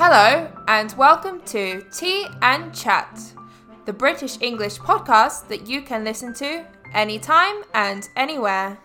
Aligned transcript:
Hello, 0.00 0.48
and 0.68 0.96
welcome 0.96 1.40
to 1.46 1.82
Tea 1.90 2.28
and 2.40 2.72
Chat, 2.72 3.20
the 3.84 3.92
British 3.92 4.40
English 4.40 4.78
podcast 4.78 5.48
that 5.48 5.66
you 5.66 5.82
can 5.82 6.04
listen 6.04 6.32
to 6.34 6.64
anytime 6.94 7.64
and 7.74 8.08
anywhere. 8.14 8.78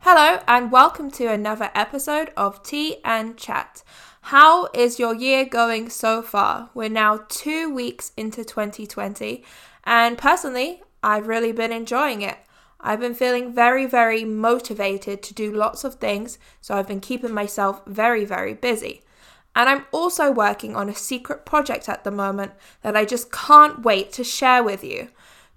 Hello, 0.00 0.42
and 0.46 0.70
welcome 0.70 1.10
to 1.12 1.28
another 1.28 1.70
episode 1.74 2.30
of 2.36 2.62
Tea 2.62 2.98
and 3.06 3.38
Chat. 3.38 3.82
How 4.20 4.68
is 4.74 4.98
your 4.98 5.14
year 5.14 5.46
going 5.46 5.88
so 5.88 6.20
far? 6.20 6.68
We're 6.74 6.90
now 6.90 7.24
two 7.30 7.72
weeks 7.72 8.12
into 8.18 8.44
2020, 8.44 9.42
and 9.84 10.18
personally, 10.18 10.82
I've 11.02 11.28
really 11.28 11.52
been 11.52 11.72
enjoying 11.72 12.22
it. 12.22 12.38
I've 12.80 13.00
been 13.00 13.14
feeling 13.14 13.54
very, 13.54 13.86
very 13.86 14.24
motivated 14.24 15.22
to 15.22 15.34
do 15.34 15.52
lots 15.52 15.84
of 15.84 15.96
things, 15.96 16.38
so 16.60 16.74
I've 16.74 16.88
been 16.88 17.00
keeping 17.00 17.32
myself 17.32 17.82
very, 17.86 18.24
very 18.24 18.54
busy. 18.54 19.02
And 19.54 19.68
I'm 19.68 19.84
also 19.92 20.32
working 20.32 20.74
on 20.74 20.88
a 20.88 20.94
secret 20.94 21.44
project 21.44 21.88
at 21.88 22.04
the 22.04 22.10
moment 22.10 22.52
that 22.82 22.96
I 22.96 23.04
just 23.04 23.30
can't 23.30 23.82
wait 23.82 24.12
to 24.14 24.24
share 24.24 24.62
with 24.62 24.82
you. 24.82 25.08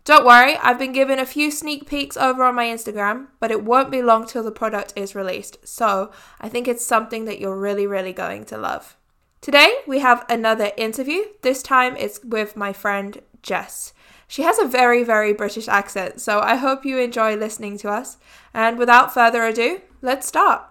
Don't 0.04 0.26
worry, 0.26 0.56
I've 0.58 0.78
been 0.78 0.92
given 0.92 1.18
a 1.18 1.26
few 1.26 1.50
sneak 1.50 1.88
peeks 1.88 2.16
over 2.16 2.44
on 2.44 2.54
my 2.54 2.66
Instagram, 2.66 3.28
but 3.40 3.50
it 3.50 3.64
won't 3.64 3.90
be 3.90 4.04
long 4.04 4.28
till 4.28 4.44
the 4.44 4.52
product 4.52 4.94
is 4.96 5.16
released, 5.16 5.68
so 5.68 6.12
I 6.40 6.48
think 6.48 6.68
it's 6.68 6.86
something 6.86 7.26
that 7.26 7.40
you're 7.40 7.58
really, 7.58 7.88
really 7.88 8.14
going 8.14 8.46
to 8.46 8.58
love. 8.58 8.96
Today, 9.42 9.80
we 9.88 10.00
have 10.00 10.24
another 10.30 10.72
interview. 10.78 11.24
This 11.42 11.64
time 11.64 11.96
it's 11.98 12.24
with 12.24 12.56
my 12.56 12.72
friend 12.72 13.22
Jess. 13.42 13.94
She 14.28 14.42
has 14.42 14.60
a 14.60 14.66
very, 14.66 15.04
very 15.04 15.34
British 15.34 15.68
accent, 15.68 16.20
so 16.20 16.40
I 16.40 16.56
hope 16.56 16.86
you 16.86 16.98
enjoy 16.98 17.36
listening 17.36 17.78
to 17.80 17.90
us. 17.90 18.18
And 18.54 18.78
without 18.78 19.14
further 19.14 19.44
ado, 19.46 19.82
let's 20.02 20.28
start. 20.28 20.64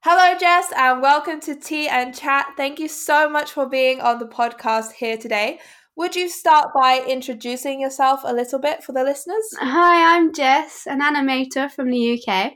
Hello, 0.00 0.38
Jess, 0.38 0.70
and 0.76 1.00
welcome 1.00 1.40
to 1.40 1.54
Tea 1.54 1.88
and 1.88 2.14
Chat. 2.14 2.48
Thank 2.56 2.78
you 2.78 2.88
so 2.88 3.28
much 3.28 3.50
for 3.50 3.66
being 3.66 4.00
on 4.00 4.18
the 4.18 4.26
podcast 4.26 4.92
here 4.92 5.16
today. 5.16 5.58
Would 5.96 6.14
you 6.14 6.28
start 6.28 6.70
by 6.74 7.04
introducing 7.08 7.80
yourself 7.80 8.20
a 8.24 8.32
little 8.32 8.58
bit 8.58 8.84
for 8.84 8.92
the 8.92 9.02
listeners? 9.02 9.48
Hi, 9.58 10.16
I'm 10.16 10.32
Jess, 10.32 10.86
an 10.86 11.00
animator 11.00 11.70
from 11.70 11.90
the 11.90 12.20
UK. 12.20 12.52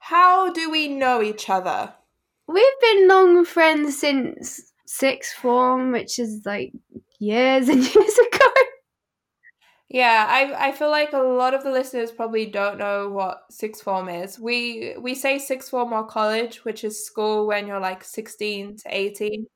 How 0.00 0.50
do 0.52 0.70
we 0.70 0.88
know 0.88 1.22
each 1.22 1.50
other? 1.50 1.92
We've 2.48 2.80
been 2.80 3.08
long 3.08 3.44
friends 3.44 3.98
since 3.98 4.72
sixth 4.86 5.34
form, 5.34 5.92
which 5.92 6.18
is 6.18 6.42
like 6.44 6.72
years 7.18 7.68
and 7.68 7.78
years 7.94 8.18
ago. 8.18 8.48
Yeah, 9.92 10.26
I 10.28 10.68
I 10.68 10.72
feel 10.72 10.90
like 10.90 11.12
a 11.12 11.18
lot 11.18 11.52
of 11.54 11.62
the 11.64 11.70
listeners 11.70 12.10
probably 12.10 12.46
don't 12.46 12.78
know 12.78 13.10
what 13.10 13.42
sixth 13.50 13.82
form 13.82 14.08
is. 14.08 14.38
We 14.40 14.94
we 14.98 15.14
say 15.14 15.38
sixth 15.38 15.68
form 15.70 15.92
or 15.92 16.06
college, 16.06 16.64
which 16.64 16.82
is 16.82 17.04
school 17.04 17.46
when 17.46 17.66
you're 17.66 17.80
like 17.80 18.02
16 18.02 18.76
to 18.78 18.84
18. 18.88 19.46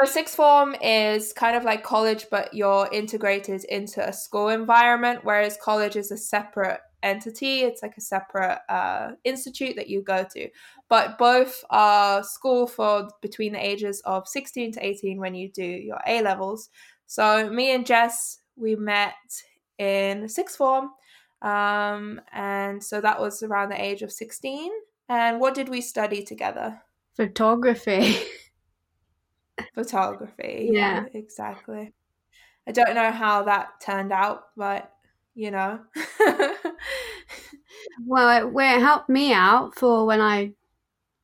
So 0.00 0.06
sixth 0.06 0.36
form 0.36 0.76
is 0.82 1.32
kind 1.34 1.56
of 1.56 1.64
like 1.64 1.84
college, 1.84 2.26
but 2.30 2.54
you're 2.54 2.88
integrated 2.92 3.64
into 3.66 4.06
a 4.08 4.12
school 4.12 4.48
environment, 4.50 5.20
whereas 5.24 5.58
college 5.62 5.96
is 5.96 6.10
a 6.12 6.16
separate 6.18 6.80
entity. 7.02 7.62
It's 7.62 7.82
like 7.82 7.96
a 7.98 8.02
separate 8.02 8.60
uh, 8.70 9.12
institute 9.24 9.76
that 9.76 9.88
you 9.90 10.02
go 10.02 10.26
to. 10.34 10.48
But 10.88 11.18
both 11.18 11.64
are 11.70 12.22
school 12.24 12.66
for 12.66 13.08
between 13.22 13.52
the 13.54 13.64
ages 13.66 14.02
of 14.04 14.28
16 14.28 14.72
to 14.72 14.86
18 14.86 15.18
when 15.20 15.34
you 15.34 15.50
do 15.50 15.64
your 15.64 16.00
A 16.06 16.22
levels. 16.22 16.70
So 17.06 17.50
me 17.50 17.72
and 17.74 17.86
Jess, 17.86 18.38
we 18.56 18.76
met 18.76 19.14
in 19.78 20.28
sixth 20.28 20.56
form. 20.56 20.90
Um, 21.42 22.20
and 22.32 22.82
so 22.82 23.00
that 23.00 23.20
was 23.20 23.42
around 23.42 23.70
the 23.70 23.82
age 23.82 24.02
of 24.02 24.12
16. 24.12 24.70
And 25.08 25.40
what 25.40 25.54
did 25.54 25.68
we 25.68 25.80
study 25.80 26.22
together? 26.22 26.80
Photography. 27.16 28.16
Photography. 29.74 30.70
Yeah. 30.72 31.04
exactly. 31.12 31.92
I 32.66 32.72
don't 32.72 32.94
know 32.94 33.10
how 33.10 33.42
that 33.44 33.80
turned 33.80 34.12
out, 34.12 34.44
but 34.56 34.92
you 35.34 35.50
know. 35.50 35.80
well, 38.06 38.46
it, 38.46 38.52
well, 38.52 38.76
it 38.76 38.80
helped 38.80 39.08
me 39.08 39.32
out 39.32 39.74
for 39.74 40.06
when 40.06 40.20
I 40.20 40.52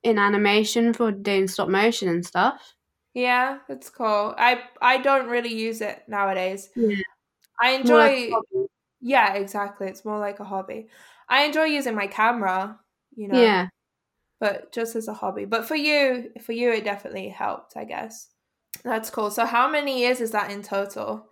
in 0.03 0.19
animation 0.19 0.93
for 0.93 1.13
doing 1.13 1.49
stop 1.49 1.69
motion 1.69 2.09
and 2.09 2.25
stuff. 2.25 2.75
Yeah, 3.15 3.59
it's 3.69 3.89
cool. 3.91 4.35
I 4.37 4.63
I 4.81 4.99
don't 4.99 5.29
really 5.29 5.55
use 5.55 5.81
it 5.81 6.03
nowadays. 6.09 6.71
Yeah. 6.75 6.97
I 7.61 7.71
enjoy 7.73 8.31
like. 8.31 8.69
Yeah, 9.01 9.35
exactly. 9.35 9.89
It's 9.89 10.05
more 10.05 10.19
like 10.19 10.41
a 10.41 10.45
hobby. 10.45 10.89
I 11.29 11.45
enjoy 11.45 11.65
using 11.65 11.95
my 11.95 12.07
camera, 12.07 12.81
you 13.17 13.29
know. 13.29 13.39
Yeah. 13.39 13.69
But 14.41 14.73
just 14.73 14.97
as 14.97 15.09
a 15.09 15.15
hobby. 15.15 15.45
But 15.47 15.67
for 15.67 15.77
you, 15.77 16.31
for 16.43 16.53
you 16.53 16.71
it 16.73 16.85
definitely 16.85 17.29
helped, 17.29 17.77
I 17.77 17.85
guess. 17.85 18.29
That's 18.85 19.11
cool. 19.11 19.31
So 19.31 19.47
how 19.47 19.71
many 19.71 20.01
years 20.01 20.21
is 20.21 20.31
that 20.33 20.51
in 20.51 20.63
total? 20.63 21.29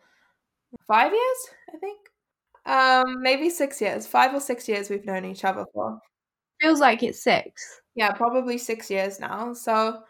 5 0.88 1.12
years, 1.12 1.38
I 1.74 1.78
think. 1.78 1.98
Um 2.66 3.22
maybe 3.22 3.50
6 3.50 3.80
years. 3.80 4.06
5 4.06 4.34
or 4.34 4.40
6 4.40 4.68
years 4.68 4.90
we've 4.90 5.06
known 5.06 5.24
each 5.24 5.44
other 5.44 5.66
for. 5.72 6.00
Feels 6.60 6.80
like 6.80 7.02
it's 7.02 7.22
six. 7.22 7.80
Yeah, 7.94 8.12
probably 8.12 8.58
6 8.58 8.90
years 8.90 9.20
now. 9.20 9.54
So 9.54 10.02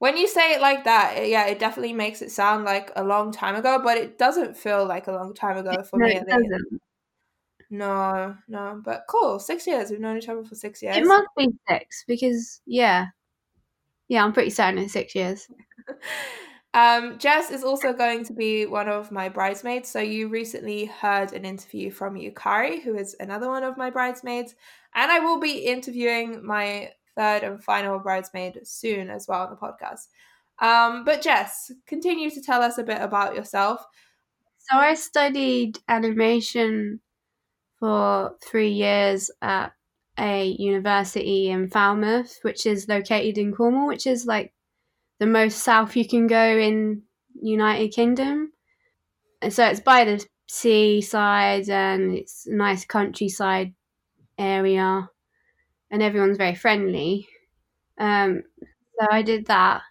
when 0.00 0.16
you 0.16 0.26
say 0.26 0.54
it 0.54 0.60
like 0.60 0.84
that, 0.84 1.16
it- 1.18 1.28
yeah, 1.28 1.46
it 1.46 1.60
definitely 1.60 1.92
makes 1.92 2.22
it 2.22 2.32
sound 2.32 2.64
like 2.64 2.90
a 2.96 3.04
long 3.04 3.32
time 3.32 3.54
ago, 3.54 3.80
but 3.84 3.98
it 3.98 4.18
doesn't 4.18 4.56
feel 4.56 4.84
like 4.86 5.06
a 5.06 5.12
long 5.12 5.34
time 5.34 5.56
ago 5.58 5.82
for 5.84 5.98
no, 5.98 6.06
me. 6.06 6.16
it 6.16 6.26
doesn't. 6.26 6.80
No, 7.70 8.36
no, 8.48 8.80
but 8.84 9.04
cool. 9.08 9.38
Six 9.38 9.66
years. 9.66 9.90
We've 9.90 10.00
known 10.00 10.16
each 10.18 10.28
other 10.28 10.42
for 10.44 10.56
six 10.56 10.82
years. 10.82 10.96
It 10.96 11.06
must 11.06 11.28
be 11.36 11.48
six 11.68 12.04
because 12.08 12.60
yeah, 12.66 13.06
yeah, 14.08 14.24
I'm 14.24 14.32
pretty 14.32 14.50
certain 14.50 14.78
it's 14.78 14.92
six 14.92 15.14
years. 15.14 15.46
um, 16.74 17.18
Jess 17.18 17.50
is 17.50 17.62
also 17.62 17.92
going 17.92 18.24
to 18.24 18.32
be 18.32 18.66
one 18.66 18.88
of 18.88 19.12
my 19.12 19.28
bridesmaids. 19.28 19.88
So 19.88 20.00
you 20.00 20.28
recently 20.28 20.86
heard 20.86 21.32
an 21.32 21.44
interview 21.44 21.90
from 21.90 22.14
Yukari, 22.16 22.82
who 22.82 22.96
is 22.96 23.14
another 23.20 23.48
one 23.48 23.62
of 23.62 23.76
my 23.76 23.90
bridesmaids, 23.90 24.54
and 24.94 25.12
I 25.12 25.20
will 25.20 25.38
be 25.38 25.58
interviewing 25.66 26.44
my 26.44 26.90
third 27.20 27.42
and 27.42 27.62
final 27.62 27.98
bridesmaid 27.98 28.58
soon 28.64 29.10
as 29.10 29.28
well 29.28 29.42
on 29.42 29.50
the 29.50 29.56
podcast. 29.56 30.08
Um, 30.58 31.04
but 31.04 31.20
Jess, 31.20 31.70
continue 31.86 32.30
to 32.30 32.40
tell 32.40 32.62
us 32.62 32.78
a 32.78 32.82
bit 32.82 33.00
about 33.00 33.34
yourself. 33.34 33.84
So 34.58 34.78
I 34.78 34.94
studied 34.94 35.78
animation 35.88 37.00
for 37.78 38.36
three 38.42 38.70
years 38.70 39.30
at 39.42 39.72
a 40.18 40.46
university 40.58 41.50
in 41.50 41.68
Falmouth, 41.68 42.38
which 42.42 42.64
is 42.64 42.88
located 42.88 43.36
in 43.36 43.52
Cornwall, 43.52 43.86
which 43.86 44.06
is 44.06 44.26
like 44.26 44.52
the 45.18 45.26
most 45.26 45.58
south 45.58 45.96
you 45.96 46.08
can 46.08 46.26
go 46.26 46.58
in 46.58 47.02
United 47.40 47.88
Kingdom. 47.88 48.52
And 49.42 49.52
so 49.52 49.66
it's 49.66 49.80
by 49.80 50.04
the 50.04 50.24
seaside 50.46 51.68
and 51.68 52.16
it's 52.16 52.46
a 52.46 52.54
nice 52.54 52.84
countryside 52.84 53.74
area 54.38 55.08
and 55.90 56.02
everyone's 56.02 56.36
very 56.36 56.54
friendly. 56.54 57.28
Um, 57.98 58.42
so 58.98 59.06
I 59.10 59.22
did 59.22 59.46
that. 59.46 59.82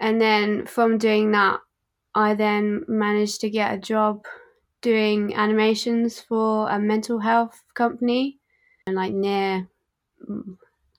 And 0.00 0.20
then 0.20 0.66
from 0.66 0.98
doing 0.98 1.32
that, 1.32 1.60
I 2.14 2.34
then 2.34 2.84
managed 2.88 3.40
to 3.42 3.50
get 3.50 3.74
a 3.74 3.78
job 3.78 4.24
doing 4.82 5.34
animations 5.34 6.20
for 6.20 6.68
a 6.68 6.78
mental 6.78 7.18
health 7.18 7.62
company 7.74 8.38
and 8.86 8.96
like 8.96 9.12
near 9.12 9.68
mm, 10.28 10.56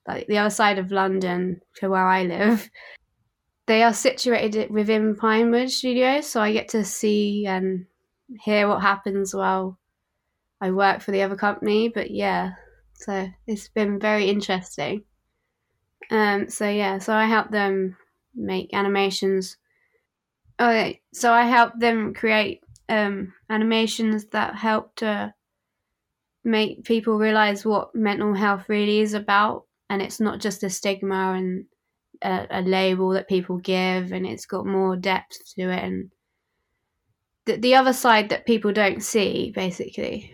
like 0.07 0.27
the 0.27 0.37
other 0.37 0.49
side 0.49 0.79
of 0.79 0.91
London 0.91 1.61
to 1.75 1.89
where 1.89 2.07
I 2.07 2.23
live. 2.23 2.69
They 3.65 3.83
are 3.83 3.93
situated 3.93 4.71
within 4.71 5.15
Pinewood 5.15 5.69
Studios, 5.69 6.25
so 6.27 6.39
I 6.39 6.53
get 6.53 6.69
to 6.69 6.85
see 6.85 7.45
and 7.45 7.85
hear 8.39 8.67
what 8.67 8.81
happens 8.81 9.35
while 9.35 9.77
I 10.61 10.71
work 10.71 11.01
for 11.01 11.11
the 11.11 11.21
other 11.21 11.35
company. 11.35 11.89
But 11.89 12.11
yeah, 12.11 12.51
so 12.97 13.29
it's 13.45 13.69
been 13.69 13.99
very 13.99 14.25
interesting. 14.25 15.03
Um, 16.09 16.49
so 16.49 16.67
yeah, 16.67 16.97
so 16.97 17.13
I 17.13 17.25
help 17.25 17.51
them 17.51 17.95
make 18.35 18.73
animations. 18.73 19.57
Okay, 20.59 21.01
so 21.13 21.31
I 21.31 21.43
help 21.45 21.73
them 21.79 22.13
create 22.13 22.61
um, 22.89 23.33
animations 23.49 24.25
that 24.27 24.55
help 24.55 24.95
to 24.97 25.33
make 26.43 26.83
people 26.85 27.19
realize 27.19 27.65
what 27.65 27.93
mental 27.93 28.33
health 28.33 28.65
really 28.67 28.99
is 28.99 29.13
about, 29.13 29.65
and 29.89 30.01
it's 30.01 30.19
not 30.19 30.39
just 30.39 30.63
a 30.63 30.69
stigma 30.69 31.33
and 31.37 31.65
a, 32.23 32.47
a 32.49 32.61
label 32.61 33.09
that 33.09 33.29
people 33.29 33.57
give, 33.57 34.11
and 34.11 34.25
it's 34.25 34.47
got 34.47 34.65
more 34.65 34.95
depth 34.95 35.37
to 35.55 35.69
it, 35.69 35.83
and 35.83 36.11
the, 37.45 37.57
the 37.57 37.75
other 37.75 37.93
side 37.93 38.29
that 38.29 38.47
people 38.47 38.73
don't 38.73 39.03
see, 39.03 39.51
basically. 39.53 40.33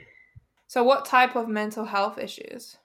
So, 0.74 0.84
what 0.84 1.06
type 1.06 1.36
of 1.36 1.48
mental 1.48 1.86
health 1.86 2.18
issues? 2.18 2.80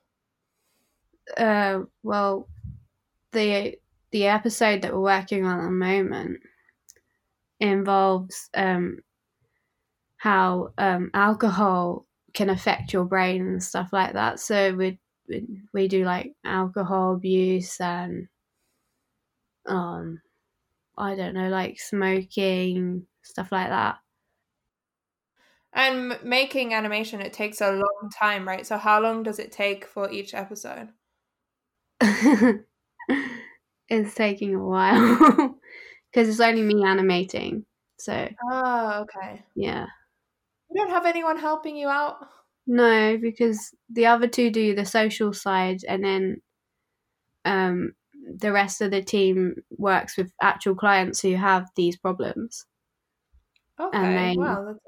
Uh, 1.34 1.84
well, 2.02 2.46
the 3.32 3.78
the 4.10 4.26
episode 4.26 4.82
that 4.82 4.92
we're 4.92 5.00
working 5.00 5.46
on 5.46 5.60
at 5.60 5.64
the 5.64 5.70
moment 5.70 6.40
involves 7.60 8.50
um, 8.54 8.98
how 10.18 10.74
um, 10.76 11.10
alcohol 11.14 12.04
can 12.34 12.50
affect 12.50 12.92
your 12.92 13.06
brain 13.06 13.40
and 13.40 13.64
stuff 13.64 13.88
like 13.90 14.12
that. 14.12 14.38
So 14.38 14.74
we 14.74 14.98
we 15.72 15.88
do 15.88 16.04
like 16.04 16.34
alcohol 16.44 17.14
abuse 17.14 17.80
and 17.80 18.28
um 19.64 20.20
I 20.98 21.14
don't 21.14 21.32
know 21.32 21.48
like 21.48 21.80
smoking 21.80 23.06
stuff 23.22 23.50
like 23.50 23.70
that. 23.70 23.96
And 25.72 26.18
making 26.22 26.72
animation, 26.74 27.20
it 27.20 27.32
takes 27.32 27.60
a 27.60 27.70
long 27.72 28.10
time, 28.18 28.48
right? 28.48 28.66
So 28.66 28.78
how 28.78 29.00
long 29.00 29.22
does 29.22 29.38
it 29.38 29.52
take 29.52 29.84
for 29.84 30.10
each 30.10 30.34
episode? 30.34 30.88
it's 33.88 34.14
taking 34.14 34.54
a 34.54 34.64
while 34.64 35.18
because 36.12 36.28
it's 36.28 36.40
only 36.40 36.62
me 36.62 36.84
animating. 36.84 37.64
So 37.98 38.28
Oh, 38.50 39.02
okay. 39.02 39.44
yeah. 39.54 39.86
You 40.70 40.76
don't 40.80 40.90
have 40.90 41.06
anyone 41.06 41.38
helping 41.38 41.76
you 41.76 41.88
out? 41.88 42.16
No, 42.66 43.16
because 43.18 43.74
the 43.88 44.06
other 44.06 44.28
two 44.28 44.50
do 44.50 44.74
the 44.74 44.84
social 44.84 45.32
side, 45.32 45.78
and 45.88 46.04
then 46.04 46.42
um, 47.44 47.94
the 48.36 48.52
rest 48.52 48.80
of 48.82 48.90
the 48.90 49.02
team 49.02 49.54
works 49.70 50.16
with 50.18 50.30
actual 50.42 50.74
clients 50.74 51.20
who 51.20 51.34
have 51.34 51.68
these 51.76 51.96
problems. 51.96 52.66
Okay. 53.80 54.34
they- 54.34 54.36
wow, 54.36 54.64
that's 54.66 54.80
interesting. 54.84 54.87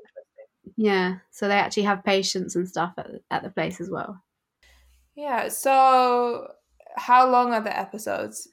Yeah, 0.76 1.19
so 1.31 1.49
they 1.49 1.55
actually 1.55 1.84
have 1.84 2.05
patients 2.05 2.56
and 2.56 2.69
stuff 2.69 2.94
at, 2.99 3.11
at 3.31 3.43
the 3.43 3.50
place 3.50 3.81
as 3.81 3.90
well. 3.90 4.22
Yeah. 5.14 5.49
So 5.49 6.52
how 6.96 7.31
long 7.31 7.52
are 7.52 7.61
the 7.62 7.76
episodes? 7.78 8.49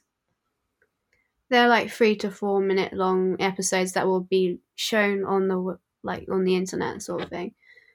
They're 1.50 1.68
like 1.68 1.90
three 1.90 2.16
to 2.16 2.30
four 2.30 2.60
minute 2.60 2.92
long 2.92 3.36
episodes 3.40 3.92
that 3.92 4.06
will 4.06 4.20
be 4.20 4.58
shown 4.74 5.24
on 5.24 5.48
the 5.48 5.78
like 6.02 6.26
on 6.30 6.44
the 6.44 6.56
internet 6.56 7.00
sort 7.02 7.22
of 7.22 7.30
thing. 7.30 7.54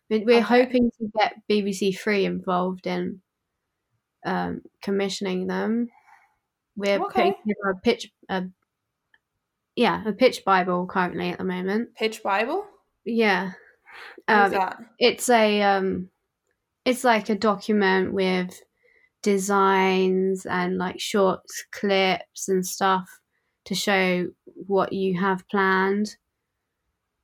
We- 0.10 0.20
We're 0.26 0.38
Okay. 0.40 0.64
hoping 0.64 0.92
to 1.00 1.12
get 1.18 1.36
BBC 1.50 1.98
Three 1.98 2.26
involved 2.26 2.88
in 2.88 3.22
um, 4.26 4.62
commissioning 4.82 5.48
them. 5.48 5.90
We're 6.76 7.00
Okay. 7.04 7.32
putting 7.34 7.54
a 7.70 7.76
pitch, 7.76 8.12
a, 8.30 8.46
yeah, 9.76 10.04
a 10.08 10.14
pitch 10.14 10.44
bible 10.44 10.88
currently 10.88 11.30
at 11.30 11.38
the 11.38 11.44
moment. 11.44 11.94
Pitch 11.96 12.24
Bible? 12.24 12.66
Yeah, 13.06 13.52
um, 14.28 14.52
that? 14.52 14.78
it's 15.00 15.30
a 15.30 15.62
um, 15.62 16.10
it's 16.86 17.04
like 17.04 17.30
a 17.30 17.36
document 17.38 18.14
with 18.14 18.62
designs 19.24 20.46
and 20.48 20.78
like 20.78 21.00
short 21.00 21.42
clips 21.72 22.50
and 22.50 22.66
stuff 22.66 23.10
to 23.66 23.76
show 23.76 24.30
what 24.46 24.94
you 24.94 25.20
have 25.20 25.48
planned 25.50 26.18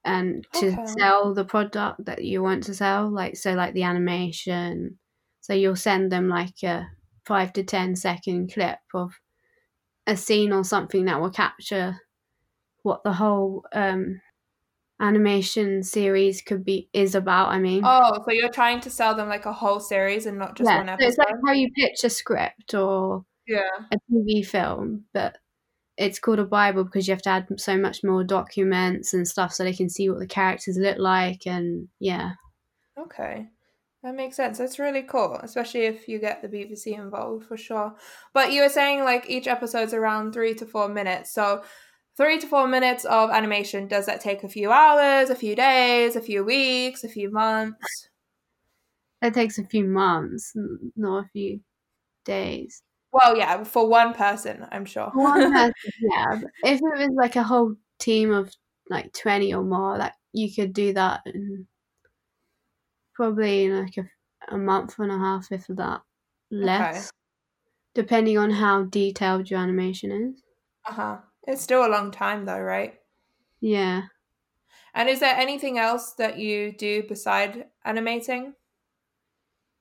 and 0.06 0.48
to 0.54 0.77
Okay. 0.77 0.95
sell 0.98 1.33
the 1.33 1.44
product 1.45 2.06
that 2.06 2.24
you 2.24 2.42
want 2.42 2.63
to 2.63 2.74
sell 2.74 3.10
like 3.10 3.36
so 3.36 3.54
like 3.54 3.74
the 3.74 3.83
animation 3.83 4.98
so 5.42 5.54
you'll 5.54 5.75
send 5.75 6.12
them 6.12 6.30
like 6.30 6.63
a 6.63 6.88
5 7.25 7.54
to 7.54 7.63
ten 7.63 7.95
second 7.95 8.51
clip 8.51 8.80
of 8.94 9.19
a 10.07 10.18
scene 10.18 10.54
or 10.54 10.63
something 10.63 11.06
that 11.06 11.21
will 11.21 11.31
capture 11.31 12.00
what 12.83 13.04
the 13.04 13.13
whole 13.13 13.66
um 13.74 14.21
animation 15.00 15.81
series 15.84 16.42
could 16.42 16.63
be 16.66 16.90
is 16.94 17.16
about 17.16 17.50
i 17.50 17.60
mean 17.60 17.81
Oh, 17.86 18.22
so 18.25 18.31
you're 18.31 18.51
trying 18.51 18.81
to 18.81 18.90
sell 18.90 19.16
them 19.16 19.30
like 19.30 19.46
a 19.46 19.54
whole 19.54 19.80
series 19.80 20.25
and 20.25 20.38
not 20.38 20.56
just 20.57 20.69
yeah, 20.69 20.78
one 20.78 20.90
episode. 20.90 21.06
so 21.06 21.10
it's 21.10 21.18
like 21.18 21.36
how 21.46 21.54
you 21.54 21.72
pitch 21.72 22.04
a 22.04 22.10
script 22.10 22.74
or 22.74 23.24
yeah. 23.50 23.63
a 23.92 23.98
TV 24.13 24.46
film, 24.46 25.06
but 25.13 25.38
it's 25.98 26.19
called 26.19 26.40
a 26.40 26.46
Bible 26.46 26.84
because 26.86 27.07
you 27.07 27.13
have 27.13 27.22
to 27.24 27.30
add 27.30 27.48
so 27.57 27.78
much 27.78 28.04
more 28.04 28.24
documents 28.24 29.13
and 29.13 29.28
stuff 29.28 29.51
so 29.54 29.63
they 29.63 29.74
can 29.74 29.90
see 29.90 30.10
what 30.10 30.19
the 30.19 30.28
characters 30.28 30.78
look 30.78 30.98
like 30.98 31.45
and 31.45 31.88
yeah. 32.00 32.34
Okay. 32.98 33.48
That 34.04 34.16
makes 34.16 34.38
sense. 34.38 34.60
That's 34.60 34.80
really 34.80 35.02
cool, 35.02 35.38
especially 35.44 35.81
if 35.81 36.07
you 36.07 36.19
get 36.19 36.42
the 36.42 36.48
BBC 36.48 36.98
involved 36.98 37.45
for 37.45 37.57
sure. 37.57 37.95
But 38.34 38.54
you 38.54 38.62
were 38.62 38.69
saying 38.69 39.04
like 39.04 39.30
each 39.30 39.48
episode's 39.48 39.94
around 39.94 40.31
three 40.31 40.54
to 40.54 40.66
four 40.66 40.88
minutes. 40.88 41.34
So 41.34 41.63
three 42.19 42.38
to 42.38 42.45
four 42.48 42.68
minutes 42.68 43.06
of 43.06 43.30
animation, 43.30 43.88
does 43.88 44.06
that 44.06 44.19
take 44.19 44.44
a 44.44 44.50
few 44.50 44.71
hours, 44.71 45.30
a 45.30 45.36
few 45.36 45.56
days, 45.56 46.18
a 46.18 46.21
few 46.21 46.44
weeks, 46.44 47.06
a 47.06 47.07
few 47.07 47.31
months? 47.31 48.10
It 49.21 49.33
takes 49.33 49.57
a 49.57 49.63
few 49.63 49.86
months, 49.86 50.51
not 50.98 51.25
a 51.25 51.30
few 51.30 51.62
days. 52.25 52.83
Well, 53.13 53.38
yeah, 53.38 53.63
for 53.63 53.88
one 53.88 54.13
person, 54.13 54.68
I'm 54.69 54.83
sure. 54.83 55.10
One 55.13 55.54
person, 55.54 55.74
yeah. 56.01 56.42
If 56.63 56.81
it 56.81 57.00
was 57.00 57.12
like 57.16 57.38
a 57.38 57.44
whole 57.44 57.75
team 58.00 58.33
of 58.33 58.54
like 58.89 59.13
20 59.13 59.54
or 59.54 59.63
more, 59.63 59.98
that 59.98 60.16
you 60.33 60.54
could 60.54 60.74
do 60.74 60.92
that 60.94 61.21
in 61.25 61.68
probably 63.16 63.63
in 63.63 63.80
like 63.80 63.95
a, 63.98 64.54
a 64.54 64.57
month 64.57 65.00
and 65.00 65.12
a 65.12 65.18
half, 65.18 65.48
if 65.51 65.68
that 65.68 66.01
less, 66.51 67.12
depending 67.95 68.38
on 68.38 68.51
how 68.51 68.83
detailed 68.83 69.50
your 69.50 69.62
animation 69.62 70.12
is. 70.12 70.44
uh-huh. 70.86 71.18
It's 71.50 71.62
still 71.62 71.86
a 71.86 71.92
long 71.92 72.12
time 72.12 72.46
though, 72.46 72.62
right? 72.62 72.98
Yeah. 73.62 74.07
And 74.94 75.10
is 75.10 75.19
there 75.19 75.36
anything 75.36 75.80
else 75.80 76.13
that 76.13 76.38
you 76.38 76.72
do 76.72 77.01
beside 77.01 77.72
animating? 77.84 78.54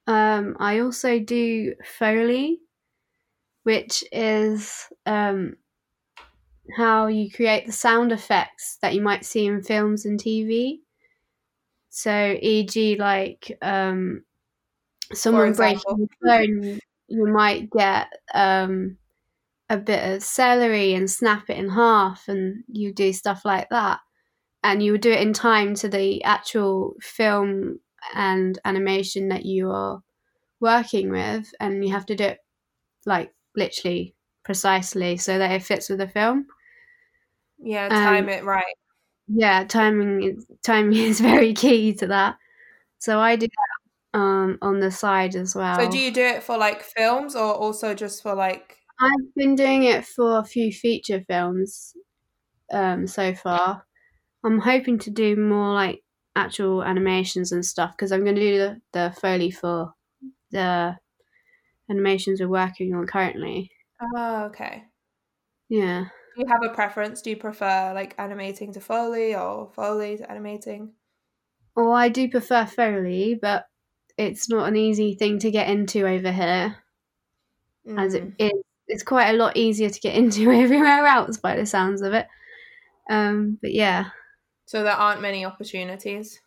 Um, 0.08 0.56
I 0.58 0.80
also 0.80 1.18
do 1.20 1.74
Foley, 1.84 2.62
which 3.62 4.02
is 4.12 4.88
um, 5.06 5.56
how 6.76 7.06
you 7.06 7.30
create 7.30 7.66
the 7.66 7.72
sound 7.72 8.12
effects 8.12 8.78
that 8.82 8.94
you 8.94 9.00
might 9.00 9.24
see 9.24 9.46
in 9.46 9.62
films 9.62 10.04
and 10.04 10.20
TV. 10.20 10.82
So, 11.90 12.38
e.g., 12.40 12.96
like 12.98 13.58
um, 13.62 14.24
someone 15.14 15.54
breaking 15.54 15.82
the 15.98 16.08
phone, 16.22 16.80
you 17.08 17.26
might 17.26 17.70
get 17.70 18.08
um, 18.34 18.97
a 19.70 19.76
bit 19.78 20.14
of 20.16 20.22
celery 20.22 20.94
and 20.94 21.10
snap 21.10 21.50
it 21.50 21.58
in 21.58 21.70
half, 21.70 22.28
and 22.28 22.64
you 22.68 22.92
do 22.92 23.12
stuff 23.12 23.44
like 23.44 23.68
that. 23.70 24.00
And 24.64 24.82
you 24.82 24.92
would 24.92 25.00
do 25.02 25.12
it 25.12 25.20
in 25.20 25.32
time 25.32 25.74
to 25.76 25.88
the 25.88 26.22
actual 26.24 26.94
film 27.00 27.80
and 28.14 28.58
animation 28.64 29.28
that 29.28 29.44
you 29.44 29.70
are 29.70 30.02
working 30.60 31.10
with, 31.10 31.52
and 31.60 31.84
you 31.84 31.92
have 31.92 32.06
to 32.06 32.16
do 32.16 32.24
it 32.24 32.38
like 33.06 33.32
literally 33.56 34.14
precisely 34.44 35.16
so 35.16 35.38
that 35.38 35.52
it 35.52 35.62
fits 35.62 35.88
with 35.88 35.98
the 35.98 36.08
film. 36.08 36.46
Yeah, 37.58 37.88
Um, 37.88 37.94
time 38.04 38.28
it 38.28 38.44
right. 38.44 38.74
Yeah, 39.28 39.64
timing 39.64 40.22
is 40.22 40.46
timing 40.62 40.96
is 41.10 41.20
very 41.20 41.54
key 41.54 41.94
to 41.94 42.06
that. 42.08 42.36
So 42.98 43.20
I 43.20 43.36
do 43.36 43.46
that 43.46 44.18
um, 44.18 44.58
on 44.62 44.80
the 44.80 44.90
side 44.90 45.36
as 45.36 45.54
well. 45.54 45.80
So 45.80 45.90
do 45.90 45.98
you 45.98 46.10
do 46.10 46.22
it 46.22 46.42
for 46.42 46.56
like 46.56 46.82
films 46.82 47.36
or 47.36 47.54
also 47.54 47.94
just 47.94 48.22
for 48.22 48.34
like 48.34 48.77
I've 49.00 49.34
been 49.34 49.54
doing 49.54 49.84
it 49.84 50.04
for 50.06 50.38
a 50.38 50.44
few 50.44 50.72
feature 50.72 51.22
films 51.28 51.94
um, 52.72 53.06
so 53.06 53.34
far. 53.34 53.86
I'm 54.44 54.60
hoping 54.60 54.98
to 55.00 55.10
do 55.10 55.36
more 55.36 55.74
like 55.74 56.02
actual 56.36 56.84
animations 56.84 57.52
and 57.52 57.64
stuff 57.66 57.92
because 57.92 58.12
I'm 58.12 58.24
going 58.24 58.36
to 58.36 58.40
do 58.42 58.58
the, 58.58 58.82
the 58.92 59.16
foley 59.20 59.50
for 59.50 59.94
the 60.52 60.96
animations 61.90 62.40
we're 62.40 62.48
working 62.48 62.94
on 62.94 63.06
currently. 63.06 63.70
Oh, 64.00 64.46
okay. 64.46 64.88
Yeah. 65.68 66.08
Do 66.34 66.40
you 66.40 66.46
have 66.50 66.62
a 66.64 66.72
preference? 66.74 67.20
Do 67.20 67.28
you 67.28 67.36
prefer 67.36 67.92
like 67.92 68.18
animating 68.18 68.72
to 68.72 68.80
Foley 68.80 69.34
or 69.34 69.70
Foley 69.74 70.16
to 70.16 70.30
animating? 70.30 70.94
Well, 71.74 71.92
I 71.92 72.10
do 72.10 72.28
prefer 72.30 72.66
foley, 72.66 73.34
but 73.34 73.68
it's 74.18 74.50
not 74.50 74.68
an 74.68 74.76
easy 74.76 75.14
thing 75.14 75.38
to 75.38 75.50
get 75.50 75.70
into 75.70 76.06
over 76.06 76.30
here, 76.30 76.82
as 77.96 78.14
it 78.14 78.24
Mm. 78.24 78.36
is. 78.38 78.52
It's 78.88 79.02
quite 79.04 79.30
a 79.30 79.36
lot 79.36 79.56
easier 79.56 79.90
to 79.90 80.00
get 80.00 80.16
into 80.22 80.50
everywhere 80.50 81.06
else 81.06 81.38
by 81.38 81.56
the 81.56 81.66
sounds 81.66 82.02
of 82.02 82.12
it. 82.14 82.26
Um, 83.10 83.58
but 83.62 83.72
yeah, 83.74 84.10
So 84.66 84.84
there 84.84 84.92
aren't 84.92 85.20
many 85.20 85.44
opportunities. 85.44 86.40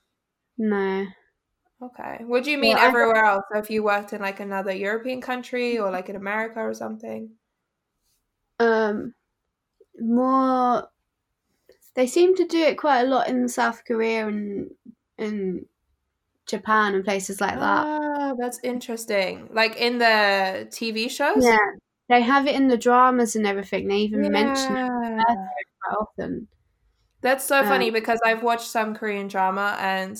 no. 0.57 1.05
Okay. 1.79 2.23
Would 2.23 2.47
you 2.47 2.57
mean 2.57 2.77
Well, 2.77 2.79
everywhere 2.79 3.23
else? 3.23 3.43
So 3.51 3.59
if 3.59 3.69
you 3.69 3.83
worked 3.83 4.13
in 4.13 4.21
like 4.21 4.39
another 4.39 4.71
European 4.73 5.21
country 5.21 5.77
or 5.77 5.91
like 5.91 6.09
in 6.09 6.15
America 6.15 6.59
or 6.59 6.73
something? 6.73 7.37
um 8.59 9.13
more 9.99 10.89
they 11.95 12.07
seem 12.07 12.35
to 12.35 12.45
do 12.45 12.57
it 12.59 12.77
quite 12.77 13.01
a 13.01 13.07
lot 13.07 13.27
in 13.29 13.47
South 13.47 13.83
Korea 13.85 14.27
and 14.27 14.71
and 15.17 15.65
Japan 16.47 16.95
and 16.95 17.05
places 17.05 17.41
like 17.41 17.59
that. 17.59 17.89
Ah, 17.93 18.33
that's 18.37 18.59
interesting. 18.63 19.49
Like 19.53 19.75
in 19.77 19.97
the 19.99 20.67
TV 20.71 21.07
shows? 21.09 21.49
Yeah. 21.49 21.57
They 22.11 22.21
have 22.21 22.47
it 22.47 22.55
in 22.55 22.67
the 22.69 22.77
dramas 22.77 23.35
and 23.35 23.47
everything. 23.47 23.87
They 23.87 23.99
even 24.01 24.31
mention 24.31 24.77
it 24.77 24.85
quite 25.81 25.97
often. 25.97 26.47
That's 27.21 27.45
so 27.45 27.63
funny 27.63 27.89
Um, 27.89 27.91
because 27.91 28.19
I've 28.25 28.43
watched 28.43 28.67
some 28.67 28.95
Korean 28.95 29.27
drama 29.27 29.77
and 29.79 30.17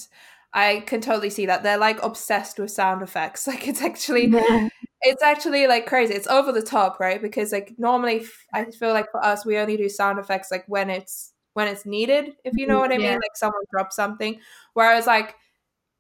I 0.53 0.83
can 0.86 1.01
totally 1.01 1.29
see 1.29 1.45
that. 1.48 1.63
They're 1.63 1.77
like 1.77 2.01
obsessed 2.03 2.60
with 2.60 2.71
sound 2.71 3.01
effects. 3.01 3.48
Like 3.48 3.67
it's 3.67 3.81
actually 3.81 4.33
Yeah. 4.33 4.67
it's 5.01 5.24
actually 5.24 5.67
like 5.67 5.88
crazy. 5.88 6.13
It's 6.15 6.27
over 6.27 6.51
the 6.51 6.62
top, 6.63 7.00
right? 7.00 7.21
Because 7.21 7.51
like 7.53 7.75
normally 7.79 8.21
f- 8.21 8.45
I 8.53 8.65
feel 8.71 8.93
like 8.93 9.12
for 9.12 9.24
us 9.24 9.45
we 9.45 9.57
only 9.57 9.77
do 9.77 9.89
sound 9.89 10.19
effects 10.19 10.51
like 10.51 10.65
when 10.67 10.89
it's 10.91 11.33
when 11.53 11.67
it's 11.69 11.86
needed, 11.88 12.33
if 12.45 12.57
you 12.57 12.67
know 12.67 12.79
Mhm, 12.79 12.81
what 12.81 12.93
I 12.93 12.98
yeah. 12.98 13.00
mean, 13.00 13.17
like 13.17 13.36
someone 13.38 13.63
drops 13.74 13.95
something. 13.98 14.39
Whereas 14.75 15.07
like 15.07 15.36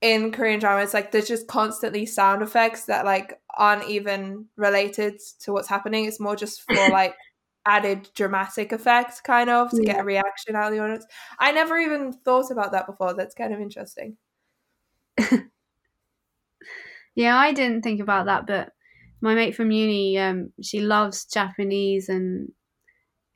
in 0.01 0.31
Korean 0.31 0.59
drama, 0.59 0.83
it's 0.83 0.93
like 0.95 1.11
there's 1.11 1.27
just 1.27 1.47
constantly 1.47 2.05
sound 2.07 2.41
effects 2.43 2.85
that 2.85 3.05
like 3.05 3.40
aren't 3.57 3.89
even 3.89 4.47
related 4.57 5.19
to 5.41 5.51
what's 5.53 5.67
happening. 5.69 6.05
It's 6.05 6.19
more 6.19 6.35
just 6.35 6.61
for 6.63 6.89
like 6.91 7.15
added 7.65 8.09
dramatic 8.15 8.71
effect, 8.71 9.23
kind 9.23 9.49
of, 9.49 9.73
to 9.75 9.83
Yeah. 9.83 9.83
get 9.83 9.99
a 9.99 10.03
reaction 10.03 10.55
out 10.55 10.67
of 10.67 10.73
the 10.73 10.79
audience. 10.83 11.05
I 11.39 11.51
never 11.51 11.77
even 11.77 12.13
thought 12.13 12.51
about 12.51 12.71
that 12.73 12.87
before. 12.87 13.13
That's 13.13 13.35
kind 13.35 13.53
of 13.53 13.59
interesting. 13.61 14.17
Yeah, 17.15 17.37
I 17.37 17.53
didn't 17.53 17.81
think 17.81 17.99
about 18.01 18.25
that, 18.25 18.47
but 18.47 18.71
my 19.21 19.35
mate 19.35 19.55
from 19.55 19.71
uni, 19.71 20.17
um, 20.17 20.53
she 20.61 20.79
loves 20.79 21.25
Japanese 21.25 22.09
and 22.09 22.49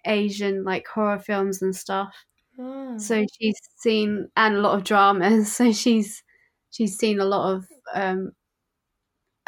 Asian 0.06 0.64
like 0.66 0.88
horror 0.88 1.20
films 1.20 1.62
and 1.62 1.76
stuff. 1.76 2.26
Hmm. 2.58 2.98
So 2.98 3.26
she's 3.40 3.60
seen 3.78 4.30
and 4.38 4.56
a 4.58 4.62
lot 4.62 4.78
of 4.78 4.86
dramas. 4.86 5.56
So 5.58 5.72
she's 5.74 6.24
she's 6.72 6.98
seen 6.98 7.20
a 7.22 7.26
lot 7.26 7.56
of 7.56 7.66
um, 7.94 8.32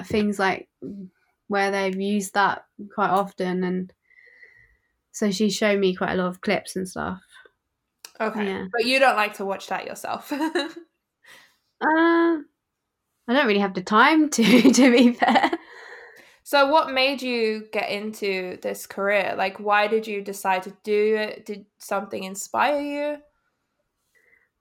things 0.04 0.40
like 0.40 0.70
where 1.48 1.72
they've 1.72 2.00
used 2.00 2.34
that 2.34 2.66
quite 2.94 3.10
often, 3.10 3.64
and 3.64 3.94
so 5.12 5.32
she 5.32 5.50
showed 5.50 5.80
me 5.80 5.96
quite 5.96 6.14
a 6.14 6.16
lot 6.16 6.28
of 6.28 6.42
clips 6.42 6.76
and 6.76 6.88
stuff. 6.88 7.22
okay, 8.20 8.46
yeah. 8.46 8.66
but 8.72 8.86
you 8.86 9.00
don't 9.00 9.16
like 9.16 9.36
to 9.36 9.46
watch 9.46 9.68
that 9.68 9.86
yourself. 9.86 10.32
Uh, 11.80 12.42
I 13.28 13.34
don't 13.34 13.46
really 13.46 13.60
have 13.60 13.74
the 13.74 13.84
time 13.84 14.30
to, 14.32 14.44
to 14.72 14.92
be 14.92 15.14
fair. 15.14 15.52
so, 16.44 16.68
what 16.68 16.92
made 16.92 17.22
you 17.22 17.68
get 17.72 17.90
into 17.90 18.58
this 18.62 18.88
career? 18.88 19.36
Like, 19.38 19.60
why 19.60 19.88
did 19.88 20.08
you 20.08 20.22
decide 20.22 20.64
to 20.64 20.74
do 20.84 21.16
it? 21.18 21.46
Did 21.46 21.66
something 21.78 22.24
inspire 22.24 22.82
you? 22.82 23.18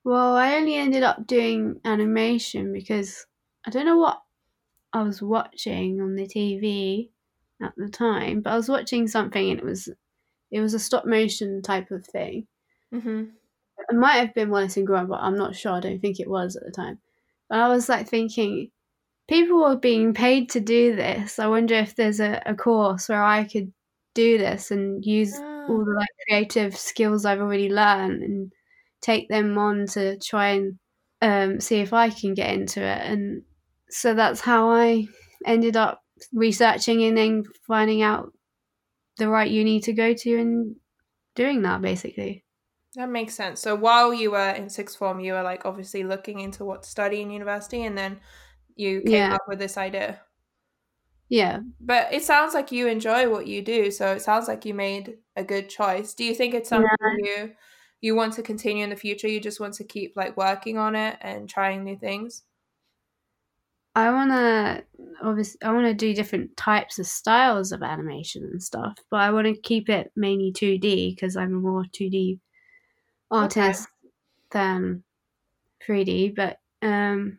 Well, 0.05 0.37
I 0.37 0.57
only 0.57 0.77
ended 0.77 1.03
up 1.03 1.27
doing 1.27 1.81
animation 1.85 2.73
because 2.73 3.27
I 3.67 3.71
don't 3.71 3.87
know 3.87 3.97
what 3.97 4.21
I 4.93 5.03
was 5.03 5.23
watching 5.23 6.01
on 6.01 6.15
the 6.17 6.27
TV 6.27 7.11
at 7.63 7.75
the 7.77 7.89
time, 7.89 8.41
but 8.43 8.53
I 8.53 8.57
was 8.57 8.69
watching 8.69 9.09
something 9.09 9.51
and 9.51 9.59
it 9.61 9.65
was 9.65 9.89
it 10.51 10.61
was 10.61 10.75
a 10.75 10.79
stop 10.79 11.07
motion 11.07 11.63
type 11.63 11.91
of 11.91 12.07
thing. 12.07 12.47
Mm-hmm. 12.95 13.25
It 13.91 13.97
might 13.97 14.15
have 14.17 14.35
been 14.35 14.51
Wallace 14.51 14.77
and 14.77 14.87
Gromit, 14.89 15.09
but 15.09 15.21
I'm 15.21 15.37
not 15.37 15.55
sure. 15.57 15.73
I 15.73 15.81
don't 15.81 16.01
think 16.01 16.21
it 16.21 16.31
was 16.31 16.57
at 16.57 16.65
the 16.65 16.71
time. 16.73 16.99
But 17.49 17.59
I 17.61 17.69
was 17.69 17.89
like 17.89 18.09
thinking, 18.09 18.71
people 19.29 19.65
are 19.65 19.77
being 19.77 20.15
paid 20.15 20.51
to 20.51 20.61
do 20.61 20.97
this. 20.97 21.39
I 21.39 21.47
wonder 21.49 21.75
if 21.75 21.95
there's 21.97 22.21
a, 22.21 22.43
a 22.47 22.55
course 22.55 23.09
where 23.09 23.23
I 23.23 23.45
could 23.45 23.73
do 24.15 24.39
this 24.39 24.71
and 24.71 25.05
use 25.05 25.35
Ah. 25.39 25.67
all 25.69 25.85
the 25.85 25.93
like 25.93 26.09
creative 26.29 26.77
skills 26.77 27.25
I've 27.25 27.41
already 27.41 27.69
learned 27.71 28.23
and 28.23 28.53
take 29.01 29.29
them 29.29 29.59
on 29.59 29.87
to 29.89 30.19
try 30.19 30.49
and 30.51 30.79
um, 31.23 31.61
see 31.61 31.81
if 31.81 31.93
I 31.93 32.11
can 32.11 32.35
get 32.35 32.53
into 32.55 32.81
it. 32.83 33.03
And 33.03 33.43
so 33.91 34.15
that's 34.15 34.41
how 34.41 34.71
I 34.71 35.07
ended 35.45 35.77
up 35.77 36.03
researching 36.33 37.05
and 37.05 37.17
then 37.17 37.45
finding 37.67 38.03
out 38.03 38.33
the 39.19 39.29
right 39.29 39.51
uni 39.51 39.81
to 39.83 39.93
go 39.95 40.15
to 40.15 40.37
and 40.39 40.77
doing 41.37 41.63
that 41.63 41.83
basically. 41.83 42.45
That 42.95 43.11
makes 43.11 43.35
sense. 43.35 43.61
So 43.61 43.75
while 43.77 44.13
you 44.15 44.31
were 44.33 44.51
in 44.51 44.71
sixth 44.71 44.97
form, 44.99 45.21
you 45.21 45.35
were 45.35 45.43
like 45.43 45.65
obviously 45.67 46.03
looking 46.03 46.41
into 46.41 46.65
what 46.65 46.83
to 46.83 46.89
study 46.89 47.21
in 47.21 47.31
university, 47.31 47.83
and 47.83 47.97
then 47.97 48.21
you 48.77 49.03
came 49.03 49.23
Yeah. 49.23 49.33
up 49.33 49.43
with 49.49 49.59
this 49.59 49.77
idea. 49.77 50.23
Yeah, 51.29 51.63
But 51.81 52.13
it 52.13 52.23
sounds 52.23 52.55
like 52.55 52.73
you 52.73 52.87
enjoy 52.89 53.29
what 53.31 53.47
you 53.47 53.63
do, 53.63 53.91
so 53.91 54.13
it 54.15 54.21
sounds 54.23 54.49
like 54.49 54.65
you 54.65 54.73
made 54.75 55.19
a 55.37 55.45
good 55.45 55.69
choice. 55.69 56.15
Do 56.15 56.25
you 56.25 56.35
think 56.35 56.55
it's 56.55 56.69
something 56.71 56.91
you 57.19 57.55
you 58.01 58.15
want 58.15 58.35
to 58.35 58.43
continue 58.43 58.85
in 58.85 58.91
the 58.91 58.97
future? 58.97 59.29
You 59.29 59.41
just 59.41 59.61
want 59.61 59.75
to 59.75 59.85
keep 59.85 60.15
like 60.17 60.37
working 60.37 60.79
on 60.79 60.95
it 60.97 61.19
and 61.21 61.49
trying 61.49 61.85
new 61.85 61.99
things. 61.99 62.45
I 63.97 64.11
wanna 64.11 64.83
obviously 65.23 65.59
I 65.63 65.73
wanna 65.73 65.95
do 65.95 66.15
different 66.15 66.55
types 66.57 66.99
of 66.99 67.07
styles 67.07 67.73
of 67.73 67.83
animation 67.83 68.45
and 68.45 68.63
stuff, 68.63 68.99
but 69.11 69.21
I 69.21 69.33
want 69.33 69.47
to 69.47 69.59
keep 69.59 69.89
it 69.89 70.13
mainly 70.15 70.53
2D 70.53 71.15
because 71.15 71.35
I'm 71.35 71.55
a 71.55 71.61
more 71.61 71.85
2D 71.85 72.39
artist 73.31 73.89
than 74.51 75.03
3D. 75.83 76.37
But 76.37 76.59
um, 76.83 77.39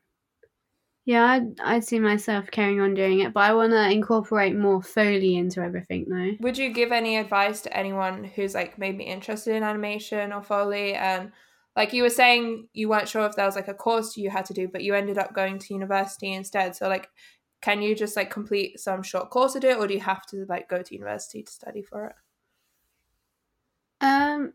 yeah, 1.05 1.25
I'd 1.25 1.59
I'd 1.61 1.83
see 1.83 1.99
myself 1.99 2.49
carrying 2.49 2.81
on 2.81 2.95
doing 2.95 3.19
it, 3.19 3.33
but 3.33 3.43
I 3.43 3.53
want 3.53 3.71
to 3.73 3.91
incorporate 3.91 4.55
more 4.55 4.81
foley 4.81 5.35
into 5.35 5.61
everything 5.61 6.05
though. 6.09 6.31
Would 6.39 6.57
you 6.57 6.73
give 6.73 6.91
any 6.91 7.17
advice 7.17 7.61
to 7.61 7.77
anyone 7.77 8.23
who's 8.23 8.55
like 8.55 8.79
maybe 8.79 9.03
interested 9.03 9.55
in 9.55 9.61
animation 9.61 10.33
or 10.33 10.41
foley 10.41 10.95
and 10.95 11.31
like 11.77 11.93
you 11.93 12.03
were 12.03 12.09
saying 12.09 12.67
you 12.73 12.89
weren't 12.89 13.07
sure 13.09 13.25
if 13.25 13.35
there 13.35 13.45
was 13.45 13.55
like 13.55 13.69
a 13.69 13.73
course 13.73 14.17
you 14.17 14.29
had 14.29 14.45
to 14.45 14.53
do 14.53 14.67
but 14.67 14.83
you 14.83 14.93
ended 14.95 15.17
up 15.17 15.33
going 15.33 15.59
to 15.59 15.73
university 15.73 16.33
instead 16.33 16.75
so 16.75 16.89
like 16.89 17.09
can 17.61 17.81
you 17.81 17.95
just 17.95 18.17
like 18.17 18.29
complete 18.31 18.79
some 18.79 19.03
short 19.03 19.29
course 19.29 19.53
to 19.53 19.61
do 19.61 19.69
it 19.69 19.77
or 19.77 19.87
do 19.87 19.93
you 19.95 20.01
have 20.01 20.25
to 20.25 20.45
like 20.49 20.69
go 20.69 20.81
to 20.81 20.95
university 20.95 21.43
to 21.43 21.51
study 21.51 21.81
for 21.81 22.07
it 22.07 22.15
Um, 24.01 24.53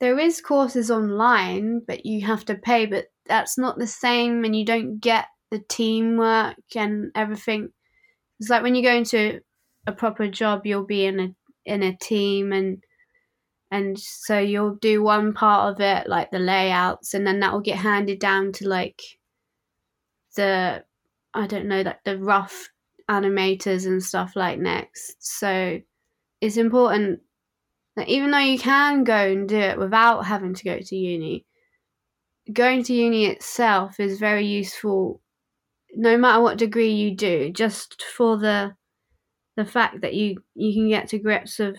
there 0.00 0.18
is 0.18 0.40
courses 0.40 0.90
online, 0.90 1.80
but 1.86 2.06
you 2.06 2.26
have 2.26 2.44
to 2.46 2.54
pay. 2.54 2.86
But 2.86 3.06
that's 3.26 3.58
not 3.58 3.78
the 3.78 3.86
same, 3.86 4.44
and 4.44 4.54
you 4.54 4.64
don't 4.64 4.98
get 5.00 5.26
the 5.50 5.60
teamwork 5.68 6.56
and 6.76 7.10
everything. 7.14 7.70
It's 8.40 8.50
like 8.50 8.62
when 8.62 8.74
you 8.74 8.82
go 8.82 8.94
into 8.94 9.40
a 9.86 9.92
proper 9.92 10.28
job, 10.28 10.66
you'll 10.66 10.86
be 10.86 11.06
in 11.06 11.20
a 11.20 11.28
in 11.64 11.82
a 11.82 11.96
team, 11.96 12.52
and 12.52 12.82
and 13.70 13.98
so 13.98 14.38
you'll 14.38 14.76
do 14.76 15.02
one 15.02 15.32
part 15.34 15.72
of 15.72 15.80
it, 15.80 16.08
like 16.08 16.30
the 16.30 16.38
layouts, 16.38 17.14
and 17.14 17.26
then 17.26 17.40
that 17.40 17.52
will 17.52 17.60
get 17.60 17.76
handed 17.78 18.18
down 18.18 18.52
to 18.52 18.68
like 18.68 19.02
the 20.36 20.84
I 21.34 21.46
don't 21.46 21.66
know, 21.66 21.82
like 21.82 22.02
the 22.04 22.18
rough 22.18 22.70
animators 23.10 23.86
and 23.86 24.02
stuff 24.02 24.36
like 24.36 24.58
next. 24.58 25.16
So 25.18 25.80
it's 26.40 26.56
important 26.56 27.20
that 27.96 28.08
even 28.08 28.30
though 28.30 28.38
you 28.38 28.58
can 28.58 29.04
go 29.04 29.14
and 29.14 29.48
do 29.48 29.58
it 29.58 29.78
without 29.78 30.24
having 30.26 30.54
to 30.54 30.64
go 30.64 30.78
to 30.80 30.96
uni, 30.96 31.44
going 32.52 32.82
to 32.84 32.94
uni 32.94 33.26
itself 33.26 34.00
is 34.00 34.18
very 34.18 34.46
useful 34.46 35.20
no 35.94 36.16
matter 36.16 36.42
what 36.42 36.58
degree 36.58 36.92
you 36.92 37.14
do, 37.14 37.50
just 37.50 38.02
for 38.02 38.38
the 38.38 38.74
the 39.56 39.64
fact 39.64 40.00
that 40.02 40.14
you 40.14 40.36
you 40.54 40.72
can 40.72 40.88
get 40.88 41.08
to 41.08 41.18
grips 41.18 41.58
of 41.60 41.76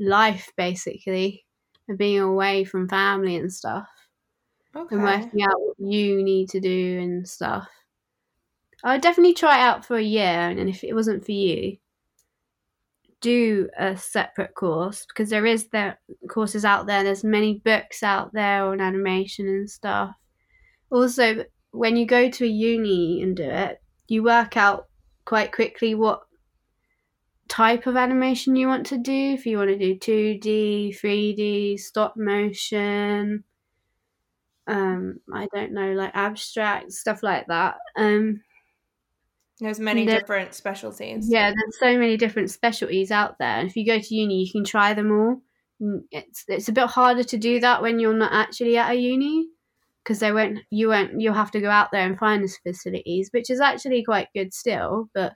life 0.00 0.52
basically 0.56 1.44
and 1.88 1.98
being 1.98 2.20
away 2.20 2.64
from 2.64 2.88
family 2.88 3.36
and 3.36 3.52
stuff 3.52 3.88
okay 4.76 4.94
and 4.94 5.04
working 5.04 5.42
out 5.42 5.60
what 5.60 5.76
you 5.78 6.22
need 6.22 6.48
to 6.50 6.60
do 6.60 6.98
and 7.00 7.28
stuff. 7.28 7.68
I 8.84 8.92
would 8.92 9.02
definitely 9.02 9.34
try 9.34 9.58
it 9.58 9.62
out 9.62 9.84
for 9.84 9.96
a 9.96 10.02
year, 10.02 10.22
and 10.24 10.68
if 10.68 10.84
it 10.84 10.94
wasn't 10.94 11.24
for 11.24 11.32
you, 11.32 11.78
do 13.20 13.68
a 13.76 13.96
separate 13.96 14.54
course 14.54 15.04
because 15.06 15.30
there 15.30 15.46
is 15.46 15.66
there 15.68 15.98
courses 16.28 16.64
out 16.64 16.86
there. 16.86 17.02
There's 17.02 17.24
many 17.24 17.54
books 17.64 18.04
out 18.04 18.32
there 18.32 18.64
on 18.64 18.80
animation 18.80 19.48
and 19.48 19.68
stuff. 19.68 20.14
Also, 20.90 21.44
when 21.72 21.96
you 21.96 22.06
go 22.06 22.30
to 22.30 22.44
a 22.44 22.48
uni 22.48 23.22
and 23.22 23.36
do 23.36 23.42
it, 23.42 23.82
you 24.06 24.22
work 24.22 24.56
out 24.56 24.86
quite 25.24 25.52
quickly 25.52 25.94
what 25.94 26.22
type 27.48 27.86
of 27.86 27.96
animation 27.96 28.56
you 28.56 28.68
want 28.68 28.86
to 28.86 28.98
do. 28.98 29.34
If 29.34 29.46
you 29.46 29.58
want 29.58 29.70
to 29.70 29.78
do 29.78 29.96
2D, 29.96 30.98
3D, 30.98 31.78
stop 31.78 32.14
motion, 32.16 33.44
um, 34.66 35.20
I 35.32 35.48
don't 35.54 35.72
know, 35.72 35.92
like 35.92 36.12
abstract 36.14 36.92
stuff 36.92 37.22
like 37.22 37.46
that. 37.48 37.76
Um, 37.96 38.42
there's 39.60 39.80
many 39.80 40.04
the- 40.04 40.12
different 40.12 40.54
specialties 40.54 41.28
yeah, 41.28 41.50
there's 41.50 41.78
so 41.80 41.98
many 41.98 42.16
different 42.16 42.50
specialties 42.50 43.10
out 43.10 43.38
there. 43.38 43.58
And 43.58 43.68
if 43.68 43.76
you 43.76 43.84
go 43.84 43.98
to 43.98 44.14
uni, 44.14 44.44
you 44.44 44.52
can 44.52 44.64
try 44.64 44.94
them 44.94 45.10
all. 45.10 45.42
It's 46.10 46.44
it's 46.48 46.68
a 46.68 46.72
bit 46.72 46.88
harder 46.88 47.24
to 47.24 47.36
do 47.38 47.60
that 47.60 47.82
when 47.82 47.98
you're 47.98 48.14
not 48.14 48.32
actually 48.32 48.76
at 48.76 48.90
a 48.90 48.94
uni 48.94 49.48
because 50.02 50.20
they 50.20 50.32
won't 50.32 50.60
you 50.70 50.88
won't 50.88 51.20
you'll 51.20 51.34
have 51.34 51.52
to 51.52 51.60
go 51.60 51.70
out 51.70 51.90
there 51.92 52.06
and 52.06 52.18
find 52.18 52.42
these 52.42 52.58
facilities, 52.58 53.30
which 53.32 53.50
is 53.50 53.60
actually 53.60 54.04
quite 54.04 54.28
good 54.34 54.52
still. 54.52 55.08
But 55.14 55.34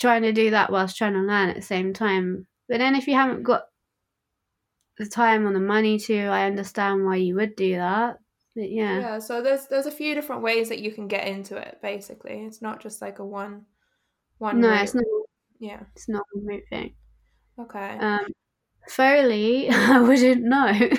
trying 0.00 0.22
to 0.22 0.32
do 0.32 0.50
that 0.50 0.70
whilst 0.72 0.96
trying 0.96 1.12
to 1.12 1.20
learn 1.20 1.50
at 1.50 1.56
the 1.56 1.62
same 1.62 1.92
time. 1.92 2.46
But 2.68 2.78
then 2.78 2.94
if 2.96 3.06
you 3.06 3.14
haven't 3.14 3.42
got 3.42 3.64
the 4.98 5.06
time 5.06 5.46
or 5.46 5.52
the 5.52 5.60
money 5.60 5.98
to, 5.98 6.18
I 6.26 6.46
understand 6.46 7.04
why 7.04 7.16
you 7.16 7.34
would 7.36 7.56
do 7.56 7.76
that. 7.76 8.18
But 8.56 8.70
yeah. 8.70 9.00
yeah 9.00 9.18
so 9.20 9.42
there's 9.42 9.66
there's 9.68 9.86
a 9.86 9.90
few 9.92 10.14
different 10.14 10.42
ways 10.42 10.68
that 10.70 10.80
you 10.80 10.90
can 10.92 11.06
get 11.06 11.26
into 11.28 11.56
it 11.56 11.78
basically 11.80 12.44
it's 12.44 12.60
not 12.60 12.80
just 12.80 13.00
like 13.00 13.20
a 13.20 13.24
one 13.24 13.64
one 14.38 14.60
No, 14.60 14.68
route. 14.70 14.82
it's 14.82 14.94
not. 14.94 15.04
yeah 15.60 15.80
It's 15.94 16.08
not 16.08 16.24
a 16.34 16.38
remote 16.40 16.64
thing. 16.68 16.94
okay 17.60 17.96
Um, 18.00 18.26
Foley, 18.88 19.70
I 19.70 20.00
wouldn't 20.00 20.42
know, 20.42 20.90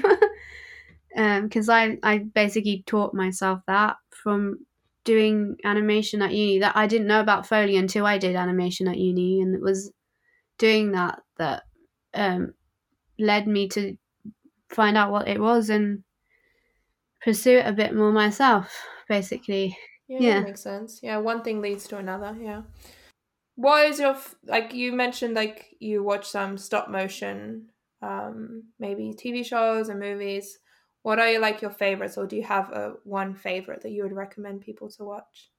um 1.17 1.43
because 1.43 1.67
I 1.67 1.98
I 2.03 2.20
basically 2.20 2.84
taught 2.86 3.13
myself 3.13 3.60
that 3.67 3.98
from 4.12 4.65
doing 5.03 5.58
animation 5.63 6.22
at 6.22 6.31
uni. 6.34 6.60
That 6.60 6.75
I 6.75 6.88
didn't 6.88 7.08
know 7.08 7.22
about 7.22 7.48
Foley 7.48 7.77
until 7.77 8.05
I 8.05 8.17
did 8.17 8.36
animation 8.36 8.88
at 8.88 8.98
uni, 8.98 9.41
and 9.41 9.55
it 9.55 9.62
was 9.62 9.91
doing 10.60 10.91
that 10.93 11.22
that 11.38 11.63
um, 12.13 12.53
led 13.20 13.48
me 13.48 13.70
to 13.70 13.98
find 14.70 14.98
out 14.98 15.12
what 15.12 15.27
it 15.29 15.41
was 15.41 15.70
and 15.70 16.03
pursue 17.22 17.58
it 17.60 17.65
a 17.67 17.74
bit 17.74 17.96
more 17.96 18.12
myself, 18.12 18.86
basically. 19.08 19.77
Yeah, 20.08 20.20
Yeah. 20.20 20.34
that 20.34 20.43
makes 20.43 20.62
sense. 20.62 21.01
Yeah, 21.01 21.17
one 21.17 21.43
thing 21.43 21.62
leads 21.62 21.88
to 21.89 21.98
another. 21.98 22.38
Yeah. 22.39 22.63
What 23.55 23.88
is 23.88 24.00
your 24.00 24.12
f- 24.12 24.36
like? 24.46 24.74
You 24.74 24.93
mentioned 24.93 25.36
like 25.36 25.75
you 25.79 26.03
watch 26.03 26.27
some 26.29 26.58
stop 26.58 26.89
motion, 26.89 27.72
um, 28.01 28.74
maybe 28.79 29.13
TV 29.17 29.43
shows 29.43 29.89
and 29.89 30.00
movies. 30.01 30.60
What 31.03 31.20
are 31.20 31.39
like 31.39 31.62
your 31.62 31.72
favorites, 31.72 32.17
or 32.17 32.27
do 32.27 32.36
you 32.36 32.43
have 32.43 32.72
a 32.72 32.93
one 33.03 33.34
favorite 33.34 33.81
that 33.81 33.91
you 33.91 34.03
would 34.03 34.13
recommend 34.13 34.62
people 34.62 34.89
to 34.91 35.03
watch? 35.03 35.50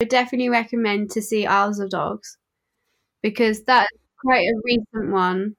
I 0.00 0.04
would 0.04 0.10
definitely 0.10 0.48
recommend 0.48 1.10
to 1.12 1.22
see 1.22 1.46
Isles 1.46 1.80
of 1.80 1.90
Dogs 1.90 2.38
because 3.22 3.64
that's 3.64 3.90
quite 4.20 4.46
a 4.46 4.60
recent 4.64 5.12
one. 5.12 5.56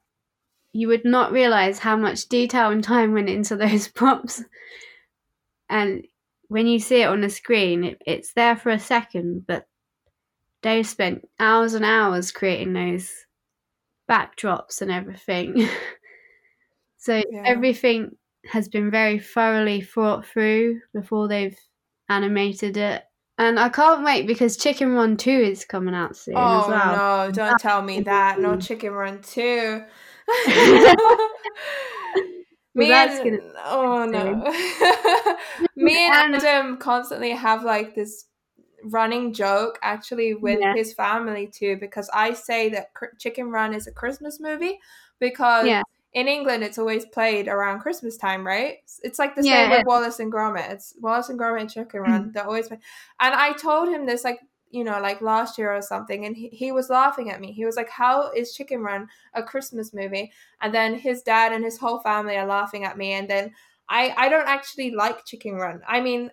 You 0.71 0.87
would 0.89 1.05
not 1.05 1.31
realize 1.31 1.79
how 1.79 1.97
much 1.97 2.27
detail 2.27 2.69
and 2.69 2.83
time 2.83 3.13
went 3.13 3.29
into 3.29 3.55
those 3.57 3.87
props. 3.87 4.43
And 5.69 6.07
when 6.47 6.67
you 6.67 6.79
see 6.79 7.01
it 7.01 7.07
on 7.09 7.21
the 7.21 7.29
screen, 7.29 7.83
it, 7.83 8.01
it's 8.05 8.33
there 8.33 8.55
for 8.55 8.69
a 8.69 8.79
second, 8.79 9.45
but 9.47 9.67
they've 10.61 10.87
spent 10.87 11.27
hours 11.39 11.73
and 11.73 11.83
hours 11.83 12.31
creating 12.31 12.73
those 12.73 13.11
backdrops 14.09 14.81
and 14.81 14.91
everything. 14.91 15.67
so 16.97 17.21
Yeah. 17.29 17.43
everything 17.45 18.15
has 18.49 18.67
been 18.69 18.89
very 18.91 19.19
thoroughly 19.19 19.81
thought 19.81 20.25
through 20.25 20.81
before 20.93 21.27
they've 21.27 21.57
animated 22.09 22.77
it. 22.77 23.03
And 23.39 23.59
I 23.59 23.69
can't 23.69 24.03
wait 24.03 24.25
because 24.25 24.57
Chicken 24.57 24.93
Run 24.93 25.15
2 25.17 25.29
is 25.29 25.63
coming 25.65 25.93
out 25.93 26.15
soon 26.17 26.33
Oh 26.37 26.61
as 26.61 26.67
well. 26.69 27.27
no! 27.27 27.31
Don't 27.31 27.59
tell 27.59 27.81
me 27.83 28.01
that. 28.01 28.39
No. 28.39 28.57
Chicken 28.57 28.93
Run 28.93 29.21
2. 29.21 29.83
Me 32.75 32.91
and 32.93 33.23
gonna 33.23 33.53
oh 33.65 34.05
no. 34.05 34.35
Me 35.75 36.05
and 36.07 36.35
And- 36.35 36.43
Adam 36.43 36.77
constantly 36.77 37.31
have 37.31 37.63
like 37.63 37.95
this 37.95 38.25
running 38.83 39.33
joke 39.33 39.79
actually 39.81 40.35
with 40.35 40.59
Yeah. 40.61 40.73
his 40.75 40.93
family 40.93 41.47
too 41.47 41.77
because 41.79 42.09
I 42.13 42.33
say 42.33 42.69
that 42.69 42.91
Chicken 43.17 43.49
Run 43.49 43.73
is 43.73 43.87
a 43.87 43.91
Christmas 43.91 44.39
movie 44.39 44.79
because 45.19 45.65
Yeah. 45.65 45.81
In 46.17 46.27
England 46.27 46.63
it's 46.63 46.77
always 46.79 47.05
played 47.05 47.47
around 47.47 47.79
Christmas 47.81 48.17
time, 48.17 48.45
right? 48.45 48.77
It's 49.03 49.19
like 49.19 49.35
the 49.35 49.43
Yeah, 49.43 49.43
same 49.43 49.69
with 49.69 49.83
Wallace 49.85 50.19
and 50.19 50.31
Gromit. 50.31 50.71
It's 50.71 50.93
Wallace 50.99 51.29
and 51.29 51.39
Gromit 51.39 51.61
and 51.61 51.69
Chicken 51.71 52.01
Run. 52.01 52.31
They're 52.33 52.45
always 52.45 52.67
play- 52.69 52.79
and 53.19 53.35
I 53.35 53.53
told 53.53 53.89
him 53.89 54.05
this 54.05 54.23
like 54.23 54.39
you 54.69 54.83
know 54.83 54.99
like 54.99 55.21
last 55.21 55.57
year 55.57 55.71
or 55.73 55.81
something 55.81 56.25
and 56.25 56.35
he, 56.35 56.49
he 56.49 56.71
was 56.71 56.89
laughing 56.89 57.29
at 57.29 57.39
me. 57.41 57.51
He 57.53 57.65
was 57.65 57.75
like, 57.77 57.89
"How 57.89 58.31
is 58.31 58.53
Chicken 58.55 58.81
Run 58.81 59.07
a 59.33 59.43
Christmas 59.43 59.93
movie?" 59.93 60.31
And 60.61 60.73
then 60.73 60.95
his 60.95 61.21
dad 61.21 61.53
and 61.53 61.63
his 61.63 61.77
whole 61.77 61.99
family 62.01 62.35
are 62.37 62.47
laughing 62.47 62.83
at 62.83 62.97
me 62.97 63.13
and 63.13 63.29
then 63.29 63.53
I 63.89 64.13
I 64.17 64.29
don't 64.29 64.47
actually 64.47 64.91
like 64.91 65.25
Chicken 65.25 65.55
Run. 65.55 65.81
I 65.87 66.01
mean, 66.01 66.31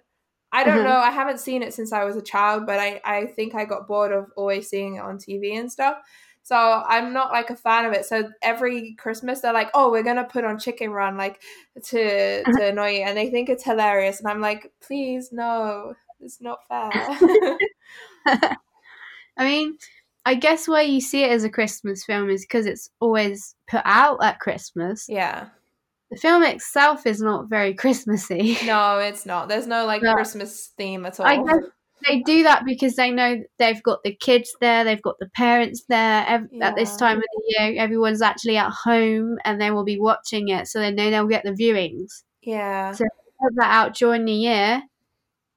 I 0.53 0.65
don't 0.65 0.83
Mhm. 0.83 0.85
know. 0.85 0.99
I 0.99 1.11
haven't 1.11 1.41
seen 1.41 1.63
it 1.63 1.75
since 1.75 1.93
I 1.93 2.05
was 2.05 2.17
a 2.17 2.23
child, 2.23 2.67
but 2.67 2.79
I 2.81 3.01
I 3.05 3.27
think 3.27 3.55
I 3.55 3.65
got 3.65 3.87
bored 3.89 4.13
of 4.13 4.27
always 4.37 4.69
seeing 4.71 4.97
it 4.97 5.01
on 5.01 5.19
TV 5.19 5.55
and 5.57 5.71
stuff. 5.71 5.99
So 6.45 6.57
I'm 6.57 7.13
not 7.15 7.33
like 7.33 7.49
a 7.51 7.57
fan 7.57 7.87
of 7.87 7.93
it. 7.95 8.05
So 8.05 8.31
every 8.43 8.95
Christmas 8.99 9.41
they're 9.41 9.53
like, 9.55 9.71
"Oh, 9.75 9.91
we're 9.91 10.03
gonna 10.03 10.25
put 10.25 10.45
on 10.45 10.59
Chicken 10.59 10.91
Run 10.91 11.17
like 11.17 11.41
to 11.87 12.43
to 12.45 12.51
uh-huh. 12.51 12.63
annoy 12.65 12.91
you," 12.99 13.03
and 13.03 13.17
they 13.17 13.31
think 13.31 13.49
it's 13.49 13.65
hilarious. 13.65 14.21
And 14.21 14.29
I'm 14.29 14.41
like, 14.43 14.71
"Please, 14.87 15.31
no, 15.33 15.95
it's 16.21 16.41
not 16.43 16.59
fair." 16.69 16.91
I 19.37 19.45
mean, 19.45 19.79
I 20.27 20.35
guess 20.35 20.69
why 20.69 20.83
you 20.83 21.01
see 21.01 21.25
it 21.25 21.31
as 21.33 21.45
a 21.45 21.51
Christmas 21.51 22.05
film 22.05 22.29
is 22.31 22.43
because 22.45 22.67
it's 22.67 22.91
always 23.01 23.55
put 23.69 23.83
out 23.85 24.19
at 24.23 24.39
Christmas. 24.39 25.07
yeah, 25.09 25.49
The 26.11 26.19
film 26.19 26.43
itself 26.43 27.07
is 27.07 27.21
not 27.21 27.49
very 27.49 27.75
Christmassy. 27.83 28.59
no, 28.67 28.99
it's 28.99 29.27
not. 29.27 29.49
There's 29.49 29.67
no 29.67 29.87
like 29.87 30.03
No. 30.03 30.15
Christmas 30.15 30.73
theme 30.77 31.07
at 31.07 31.19
all. 31.21 31.27
I 31.27 31.37
guess 31.37 31.65
they 32.07 32.21
do 32.21 32.43
that 32.45 32.65
because 32.65 32.95
they 32.97 33.11
know 33.11 33.43
they've 33.59 33.83
got 33.83 34.03
the 34.05 34.15
kids 34.15 34.55
there, 34.61 34.85
they've 34.85 35.03
got 35.03 35.19
the 35.19 35.29
parents 35.35 35.85
there. 35.89 36.25
Ev- 36.27 36.49
At 36.61 36.77
this 36.77 36.97
time 36.97 37.19
of 37.19 37.23
the 37.23 37.55
year, 37.59 37.81
everyone's 37.83 38.23
actually 38.23 38.57
at 38.57 38.71
home 38.73 39.39
and 39.45 39.61
they 39.61 39.71
will 39.71 39.85
be 39.85 39.99
watching 39.99 40.49
it, 40.49 40.69
so 40.69 40.79
they 40.81 40.91
know 40.91 41.11
they'll 41.11 41.27
get 41.27 41.45
the 41.45 41.53
viewings. 41.53 42.23
yeah, 42.43 42.93
So- 42.93 43.05
Put 43.43 43.57
that 43.57 43.71
out 43.73 43.95
during 43.95 44.25
the 44.25 44.33
year. 44.33 44.83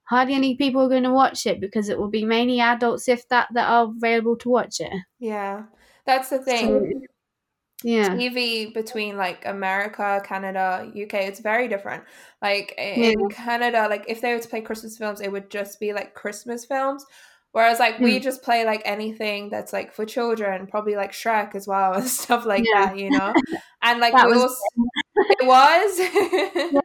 Hardly 0.05 0.33
any 0.35 0.55
people 0.55 0.81
are 0.81 0.89
going 0.89 1.03
to 1.03 1.11
watch 1.13 1.45
it 1.45 1.61
because 1.61 1.89
it 1.89 1.97
will 1.99 2.09
be 2.09 2.25
mainly 2.25 2.59
adults, 2.59 3.07
if 3.07 3.27
that, 3.29 3.49
that 3.53 3.69
are 3.69 3.91
available 3.95 4.35
to 4.37 4.49
watch 4.49 4.79
it. 4.79 4.91
yeah. 5.19 5.63
That's 6.05 6.29
the 6.29 6.39
thing. 6.39 6.67
So, 6.67 7.07
yeah, 7.83 8.15
TV 8.15 8.65
between 8.73 9.17
like 9.17 9.45
America, 9.45 10.21
Canada, 10.25 10.89
UK, 10.93 11.27
it's 11.27 11.39
very 11.39 11.67
different. 11.67 12.03
Like 12.41 12.73
in 12.77 13.29
Canada, 13.29 13.87
like 13.89 14.05
if 14.07 14.21
they 14.21 14.33
were 14.33 14.39
to 14.39 14.47
play 14.49 14.61
Christmas 14.61 14.97
films, 14.97 15.21
it 15.21 15.31
would 15.31 15.49
just 15.49 15.79
be 15.79 15.93
like 15.93 16.13
Christmas 16.13 16.65
films. 16.65 17.05
Whereas 17.51 17.79
like 17.79 17.99
we 17.99 18.19
Mm. 18.19 18.23
just 18.23 18.43
play 18.43 18.65
like 18.65 18.81
anything 18.85 19.49
that's 19.49 19.73
like 19.73 19.91
for 19.93 20.05
children, 20.05 20.67
probably 20.67 20.95
like 20.95 21.11
Shrek 21.11 21.55
as 21.55 21.67
well 21.67 21.93
and 21.99 22.07
stuff 22.07 22.45
like 22.45 22.63
Yeah. 22.65 22.87
that, 22.87 22.97
you 22.97 23.09
know. 23.09 23.33
And 23.81 23.99
like 23.99 24.13
was- 24.13 24.37
also 24.37 24.55
it 25.15 25.45
was 25.45 25.99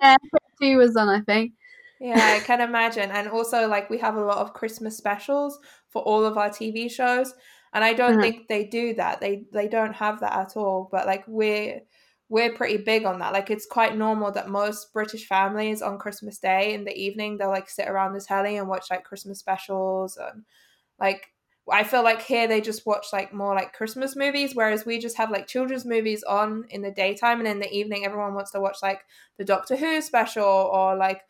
yeah. 0.00 0.16
Two 0.60 0.76
was 0.78 0.96
on, 0.96 1.08
I 1.08 1.20
think. 1.20 1.52
Yeah, 2.00 2.34
I 2.36 2.40
can 2.40 2.60
imagine. 2.60 3.10
And 3.10 3.28
also, 3.28 3.68
like, 3.68 3.88
we 3.88 3.98
have 3.98 4.16
a 4.16 4.24
lot 4.24 4.38
of 4.38 4.54
Christmas 4.54 4.96
specials 4.96 5.58
for 5.88 6.02
all 6.02 6.24
of 6.24 6.36
our 6.36 6.50
TV 6.50 6.88
shows, 6.88 7.32
and 7.72 7.84
I 7.84 7.92
don't 7.94 8.18
Uh-huh. 8.18 8.20
think 8.20 8.48
they 8.48 8.64
do 8.64 8.94
that. 8.94 9.20
They 9.20 9.44
they 9.52 9.68
don't 9.68 9.94
have 9.94 10.20
that 10.20 10.32
at 10.34 10.56
all. 10.56 10.88
But 10.90 11.06
like, 11.06 11.24
we're 11.26 11.80
we're 12.28 12.52
pretty 12.54 12.78
big 12.78 13.04
on 13.04 13.18
that. 13.18 13.32
Like, 13.32 13.50
it's 13.50 13.66
quite 13.66 13.96
normal 13.96 14.32
that 14.32 14.48
most 14.48 14.92
British 14.92 15.26
families 15.26 15.82
on 15.82 15.98
Christmas 15.98 16.38
Day 16.38 16.74
in 16.74 16.84
the 16.84 16.96
evening 16.96 17.36
they'll 17.38 17.48
like 17.50 17.68
sit 17.68 17.88
around 17.88 18.14
the 18.14 18.20
telly 18.20 18.56
and 18.56 18.68
watch 18.68 18.86
like 18.90 19.04
Christmas 19.04 19.38
specials 19.38 20.16
and 20.16 20.44
like. 20.98 21.28
I 21.70 21.84
feel 21.84 22.02
like 22.02 22.22
here 22.22 22.48
they 22.48 22.60
just 22.60 22.86
watch 22.86 23.06
like 23.12 23.32
more 23.32 23.54
like 23.54 23.72
Christmas 23.72 24.16
movies, 24.16 24.52
whereas 24.52 24.84
we 24.84 24.98
just 24.98 25.16
have 25.16 25.30
like 25.30 25.46
children's 25.46 25.84
movies 25.86 26.24
on 26.24 26.64
in 26.70 26.82
the 26.82 26.90
daytime, 26.90 27.38
and 27.38 27.46
in 27.46 27.60
the 27.60 27.72
evening 27.72 28.04
everyone 28.04 28.34
wants 28.34 28.50
to 28.50 28.60
watch 28.60 28.78
like 28.82 29.02
the 29.38 29.44
Doctor 29.44 29.76
Who 29.76 30.00
special 30.02 30.44
or 30.44 30.96
like 30.96 31.22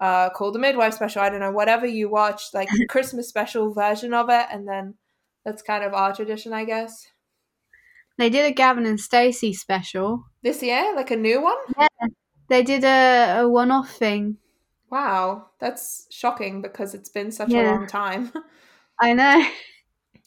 uh 0.00 0.28
call 0.30 0.52
the 0.52 0.58
midwife 0.58 0.94
special 0.94 1.22
i 1.22 1.30
don't 1.30 1.40
know 1.40 1.50
whatever 1.50 1.86
you 1.86 2.08
watch 2.08 2.52
like 2.52 2.68
christmas 2.88 3.28
special 3.28 3.72
version 3.72 4.12
of 4.12 4.28
it 4.28 4.46
and 4.50 4.68
then 4.68 4.94
that's 5.46 5.62
kind 5.62 5.84
of 5.84 5.94
our 5.94 6.14
tradition 6.14 6.52
i 6.52 6.66
guess 6.66 7.08
They 8.18 8.28
did 8.28 8.44
a 8.44 8.52
Gavin 8.52 8.84
and 8.84 9.00
Stacey 9.00 9.54
special. 9.54 10.24
this 10.42 10.62
year 10.62 10.94
like 10.94 11.10
a 11.10 11.16
new 11.16 11.40
one 11.42 11.56
Yeah, 11.78 11.88
They 12.48 12.62
did 12.62 12.84
a, 12.84 13.42
a 13.42 13.48
one 13.48 13.70
off 13.70 13.90
thing. 13.96 14.38
wow 14.90 15.50
that's 15.58 16.06
shocking 16.10 16.62
because 16.62 16.94
it's 16.94 17.08
been 17.08 17.30
such 17.32 17.54
a 17.54 17.62
long 17.62 17.86
time 17.86 18.32
I 19.00 19.12
know. 19.12 19.46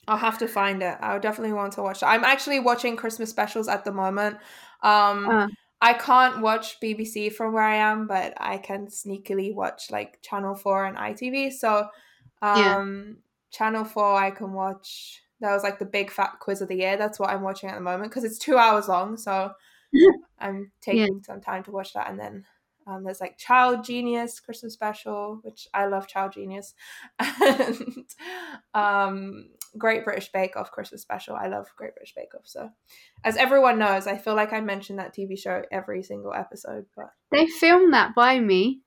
i'll 0.07 0.17
have 0.17 0.37
to 0.37 0.47
find 0.47 0.81
it 0.81 0.97
i 1.01 1.17
definitely 1.19 1.53
want 1.53 1.73
to 1.73 1.81
watch 1.81 2.01
it 2.01 2.05
i'm 2.05 2.23
actually 2.23 2.59
watching 2.59 2.95
christmas 2.95 3.29
specials 3.29 3.67
at 3.67 3.83
the 3.83 3.91
moment 3.91 4.37
um 4.81 5.31
Uh. 5.31 5.47
I 5.81 5.93
can't 5.93 6.41
watch 6.41 6.81
BBC 6.81 7.29
from 7.29 7.53
where 7.53 7.63
I 7.63 7.77
am, 7.77 8.05
but 8.05 8.33
I 8.35 8.57
can 8.57 8.87
sneakily 8.87 9.55
watch 9.55 9.89
like 9.89 10.21
Channel 10.21 10.55
4 10.55 10.85
and 10.85 10.97
ITV. 10.97 11.51
So, 11.51 11.87
Yeah. 12.53 12.75
um, 12.77 13.19
Channel 13.51 13.85
4, 13.85 14.15
I 14.15 14.31
can 14.31 14.53
watch. 14.53 15.21
That 15.41 15.53
was 15.53 15.63
like 15.63 15.79
the 15.79 15.85
big 15.85 16.11
fat 16.11 16.33
quiz 16.39 16.61
of 16.61 16.67
the 16.67 16.75
year. 16.77 16.97
That's 16.97 17.19
what 17.19 17.29
I'm 17.29 17.41
watching 17.41 17.69
at 17.69 17.75
the 17.75 17.81
moment 17.81 18.11
because 18.11 18.23
it's 18.23 18.37
two 18.37 18.57
hours 18.57 18.87
long. 18.87 19.17
So, 19.17 19.51
I'm 20.39 20.71
taking 20.81 21.23
some 21.23 21.41
time 21.41 21.63
to 21.63 21.71
watch 21.71 21.93
that. 21.93 22.09
And 22.09 22.19
then 22.19 22.45
um, 22.85 23.03
there's 23.03 23.21
like 23.21 23.37
Child 23.37 23.83
Genius 23.83 24.39
Christmas 24.39 24.73
special, 24.73 25.39
which 25.43 25.67
I 25.73 25.85
love 25.85 26.07
Child 26.07 26.33
Genius. 26.33 26.73
And 27.41 28.05
um, 28.73 29.49
Great 29.77 30.03
British 30.03 30.31
Bake 30.31 30.55
Off 30.55 30.71
Christmas 30.71 31.01
special. 31.01 31.35
I 31.35 31.47
love 31.47 31.67
Great 31.75 31.95
British 31.95 32.13
Bake 32.15 32.33
Off. 32.35 32.45
So, 32.45 32.69
as 33.23 33.37
everyone 33.37 33.79
knows, 33.79 34.07
I 34.07 34.17
feel 34.17 34.35
like 34.35 34.53
I 34.53 34.61
mention 34.61 34.97
that 34.97 35.15
TV 35.15 35.37
show 35.37 35.63
every 35.71 36.03
single 36.03 36.33
episode. 36.33 36.85
But 36.95 37.11
They 37.31 37.47
filmed 37.47 37.93
that 37.93 38.15
by 38.15 38.39
me. 38.39 38.81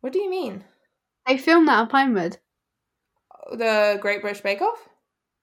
what 0.00 0.12
do 0.12 0.20
you 0.20 0.30
mean? 0.30 0.64
They 1.26 1.38
filmed 1.38 1.68
that 1.68 1.82
at 1.82 1.88
Pinewood. 1.90 2.38
The 3.50 3.98
Great 4.00 4.20
British 4.22 4.40
Bake 4.42 4.62
Off? 4.62 4.88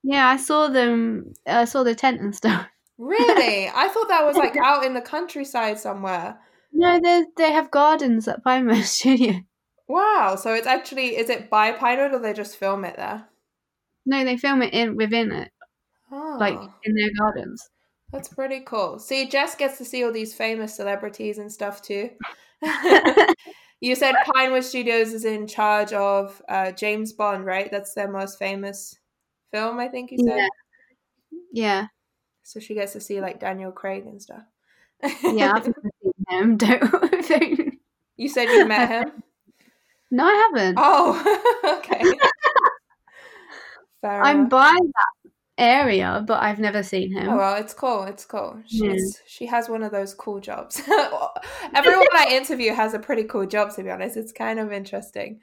Yeah, 0.02 0.26
I 0.28 0.36
saw 0.36 0.68
them. 0.68 1.34
I 1.46 1.64
saw 1.66 1.82
the 1.82 1.94
tent 1.94 2.20
and 2.20 2.34
stuff. 2.34 2.66
Really? 2.98 3.68
I 3.74 3.88
thought 3.88 4.08
that 4.08 4.24
was 4.26 4.36
like 4.36 4.56
out 4.56 4.84
in 4.84 4.94
the 4.94 5.00
countryside 5.00 5.78
somewhere. 5.78 6.38
No, 6.72 7.00
they 7.00 7.24
they 7.36 7.52
have 7.52 7.70
gardens 7.70 8.28
at 8.28 8.42
Pinewood 8.44 8.84
Studio. 8.84 9.40
Wow. 9.88 10.36
So 10.36 10.54
it's 10.54 10.66
actually 10.66 11.16
is 11.16 11.28
it 11.28 11.50
by 11.50 11.72
Pinewood 11.72 12.12
or 12.12 12.18
they 12.20 12.32
just 12.32 12.56
film 12.56 12.84
it 12.84 12.96
there? 12.96 13.26
No, 14.06 14.24
they 14.24 14.36
film 14.36 14.62
it 14.62 14.72
in 14.72 14.96
within 14.96 15.30
it, 15.32 15.50
Oh, 16.10 16.36
like 16.40 16.58
in 16.84 16.94
their 16.94 17.10
gardens. 17.18 17.68
that's 18.10 18.28
pretty 18.28 18.60
cool. 18.60 18.98
See, 18.98 19.28
Jess 19.28 19.54
gets 19.54 19.76
to 19.78 19.84
see 19.84 20.02
all 20.04 20.12
these 20.12 20.32
famous 20.34 20.74
celebrities 20.74 21.36
and 21.38 21.52
stuff 21.52 21.82
too. 21.82 22.10
you 23.80 23.94
said 23.94 24.14
Pinewood 24.34 24.64
Studios 24.64 25.12
is 25.12 25.24
in 25.24 25.46
charge 25.46 25.92
of 25.92 26.40
uh, 26.48 26.72
James 26.72 27.12
Bond, 27.12 27.44
right? 27.46 27.70
That's 27.70 27.94
their 27.94 28.10
most 28.10 28.38
famous 28.38 28.98
film, 29.52 29.78
I 29.78 29.88
think 29.88 30.10
you 30.12 30.18
said. 30.18 30.36
Yeah. 30.36 30.48
Yeah, 31.52 31.86
So 32.44 32.60
she 32.60 32.74
gets 32.74 32.92
to 32.92 33.00
see 33.00 33.20
like 33.20 33.40
Daniel 33.40 33.72
Craig 33.72 34.06
and 34.06 34.22
stuff. 34.22 34.42
yeah. 35.24 35.52
I've 35.54 35.66
never 35.66 35.90
seen 36.02 36.12
him. 36.28 36.56
Don't. 36.58 37.28
don't. 37.28 37.78
you 38.16 38.28
said 38.28 38.44
you 38.44 38.66
met 38.66 38.88
him. 38.88 39.22
No, 40.12 40.24
I 40.26 40.34
haven't. 40.52 40.76
Oh, 40.80 41.60
okay. 41.78 42.02
Fair 44.00 44.22
I'm 44.22 44.48
by 44.48 44.76
that 44.80 45.19
area, 45.60 46.24
but 46.26 46.42
I've 46.42 46.58
never 46.58 46.82
seen 46.82 47.12
him. 47.12 47.28
Oh 47.28 47.36
well, 47.36 47.54
it's 47.56 47.74
cool. 47.74 48.04
It's 48.04 48.24
cool. 48.24 48.60
Yeah. 48.66 48.92
She's 48.92 49.22
she 49.26 49.46
has 49.46 49.68
one 49.68 49.82
of 49.82 49.92
those 49.92 50.14
cool 50.14 50.40
jobs. 50.40 50.80
Everyone 51.74 52.06
I 52.16 52.28
interview 52.30 52.72
has 52.72 52.94
a 52.94 52.98
pretty 52.98 53.24
cool 53.24 53.46
job. 53.46 53.74
To 53.74 53.82
be 53.82 53.90
honest, 53.90 54.16
it's 54.16 54.32
kind 54.32 54.58
of 54.58 54.72
interesting. 54.72 55.40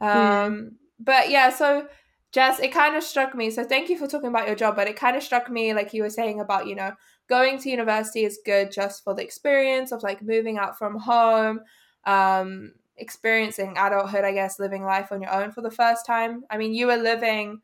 Um, 0.00 0.08
Yeah. 0.08 0.58
but 1.00 1.30
yeah, 1.30 1.50
so 1.50 1.88
Jess, 2.32 2.60
it 2.60 2.72
kind 2.72 2.96
of 2.96 3.02
struck 3.02 3.34
me. 3.34 3.50
So 3.50 3.64
thank 3.64 3.88
you 3.88 3.98
for 3.98 4.06
talking 4.06 4.28
about 4.28 4.46
your 4.46 4.56
job. 4.56 4.76
But 4.76 4.88
it 4.88 4.96
kind 4.96 5.16
of 5.16 5.22
struck 5.22 5.50
me, 5.50 5.74
like 5.74 5.92
you 5.92 6.02
were 6.02 6.10
saying 6.10 6.40
about 6.40 6.66
you 6.66 6.76
know 6.76 6.92
going 7.28 7.58
to 7.58 7.70
university 7.70 8.24
is 8.24 8.38
good 8.44 8.70
just 8.70 9.02
for 9.02 9.14
the 9.14 9.22
experience 9.22 9.90
of 9.90 10.02
like 10.02 10.22
moving 10.22 10.58
out 10.58 10.78
from 10.78 10.96
home, 10.98 11.60
um, 12.04 12.72
experiencing 12.96 13.74
adulthood. 13.76 14.24
I 14.24 14.32
guess 14.32 14.60
living 14.60 14.84
life 14.84 15.10
on 15.10 15.20
your 15.20 15.32
own 15.32 15.50
for 15.50 15.62
the 15.62 15.70
first 15.70 16.06
time. 16.06 16.44
I 16.50 16.56
mean, 16.56 16.72
you 16.72 16.86
were 16.86 16.96
living 16.96 17.62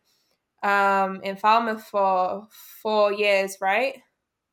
um 0.62 1.20
in 1.22 1.36
Falmouth 1.36 1.84
for 1.84 2.46
four 2.82 3.12
years, 3.12 3.56
right? 3.60 4.00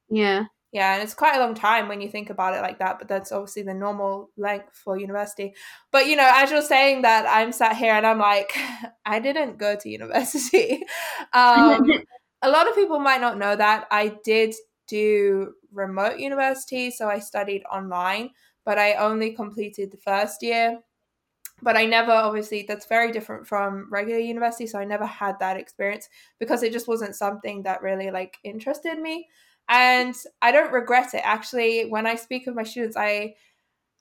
Yeah. 0.09 0.45
Yeah, 0.71 0.93
and 0.93 1.01
it's 1.01 1.15
quite 1.15 1.35
a 1.35 1.39
long 1.39 1.55
time 1.55 1.87
when 1.87 1.99
you 1.99 2.09
think 2.09 2.29
about 2.29 2.53
it 2.53 2.61
like 2.61 2.77
that, 2.77 2.99
but 2.99 3.07
that's 3.07 3.31
obviously 3.31 3.63
the 3.63 3.73
normal 3.73 4.29
length 4.37 4.75
for 4.75 4.99
university. 4.99 5.55
But 5.91 6.05
you 6.05 6.15
know, 6.15 6.31
as 6.31 6.51
you're 6.51 6.61
saying 6.61 7.01
that, 7.01 7.25
I'm 7.27 7.51
sat 7.51 7.75
here 7.75 7.93
and 7.93 8.05
I'm 8.05 8.19
like, 8.19 8.55
I 9.05 9.19
didn't 9.19 9.57
go 9.57 9.75
to 9.75 9.89
university. 9.89 10.83
um, 11.33 11.83
a 12.43 12.49
lot 12.49 12.69
of 12.69 12.75
people 12.75 12.99
might 12.99 13.21
not 13.21 13.39
know 13.39 13.55
that. 13.55 13.87
I 13.89 14.15
did 14.23 14.53
do 14.87 15.53
remote 15.71 16.19
university, 16.19 16.91
so 16.91 17.09
I 17.09 17.17
studied 17.17 17.63
online, 17.71 18.29
but 18.63 18.77
I 18.77 18.93
only 18.93 19.31
completed 19.31 19.91
the 19.91 19.97
first 19.97 20.43
year. 20.43 20.79
But 21.61 21.75
I 21.75 21.85
never, 21.85 22.11
obviously, 22.11 22.65
that's 22.67 22.85
very 22.85 23.11
different 23.11 23.47
from 23.47 23.87
regular 23.91 24.19
university, 24.19 24.65
so 24.65 24.79
I 24.79 24.85
never 24.85 25.05
had 25.05 25.39
that 25.39 25.57
experience 25.57 26.07
because 26.39 26.63
it 26.63 26.71
just 26.71 26.87
wasn't 26.87 27.15
something 27.15 27.63
that 27.63 27.81
really 27.81 28.11
like 28.11 28.37
interested 28.43 28.97
me 28.97 29.27
and 29.69 30.15
I 30.41 30.51
don't 30.51 30.73
regret 30.73 31.13
it. 31.13 31.21
Actually, 31.23 31.85
when 31.85 32.07
I 32.07 32.15
speak 32.15 32.47
with 32.47 32.55
my 32.55 32.63
students, 32.63 32.97
I 32.97 33.35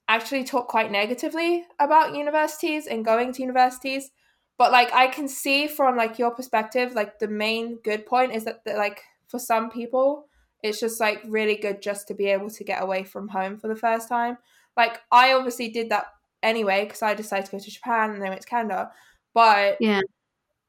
actually 0.08 0.44
talk 0.44 0.66
quite 0.66 0.90
negatively 0.90 1.64
about 1.78 2.16
universities 2.16 2.86
and 2.86 3.04
going 3.04 3.32
to 3.34 3.42
universities. 3.42 4.10
But 4.56 4.72
like 4.72 4.92
I 4.92 5.08
can 5.08 5.28
see 5.28 5.68
from 5.68 5.96
like 5.96 6.18
your 6.18 6.30
perspective, 6.30 6.94
like 6.94 7.18
the 7.18 7.28
main 7.28 7.78
good 7.84 8.06
point 8.06 8.34
is 8.34 8.44
that, 8.46 8.64
that 8.64 8.78
like 8.78 9.02
for 9.28 9.38
some 9.38 9.70
people, 9.70 10.24
it's 10.62 10.80
just 10.80 10.98
like 10.98 11.22
really 11.28 11.56
good 11.56 11.82
just 11.82 12.08
to 12.08 12.14
be 12.14 12.26
able 12.26 12.50
to 12.50 12.64
get 12.64 12.82
away 12.82 13.04
from 13.04 13.28
home 13.28 13.58
for 13.58 13.68
the 13.68 13.76
first 13.76 14.08
time. 14.08 14.38
Like 14.74 15.00
I 15.12 15.34
obviously 15.34 15.68
did 15.68 15.90
that 15.90 16.06
anyway 16.42 16.84
because 16.84 17.02
I 17.02 17.14
decided 17.14 17.46
to 17.46 17.52
go 17.52 17.58
to 17.58 17.70
Japan 17.70 18.10
and 18.10 18.22
then 18.22 18.30
went 18.30 18.42
to 18.42 18.48
Canada. 18.48 18.92
But 19.34 19.76
Yeah. 19.80 20.00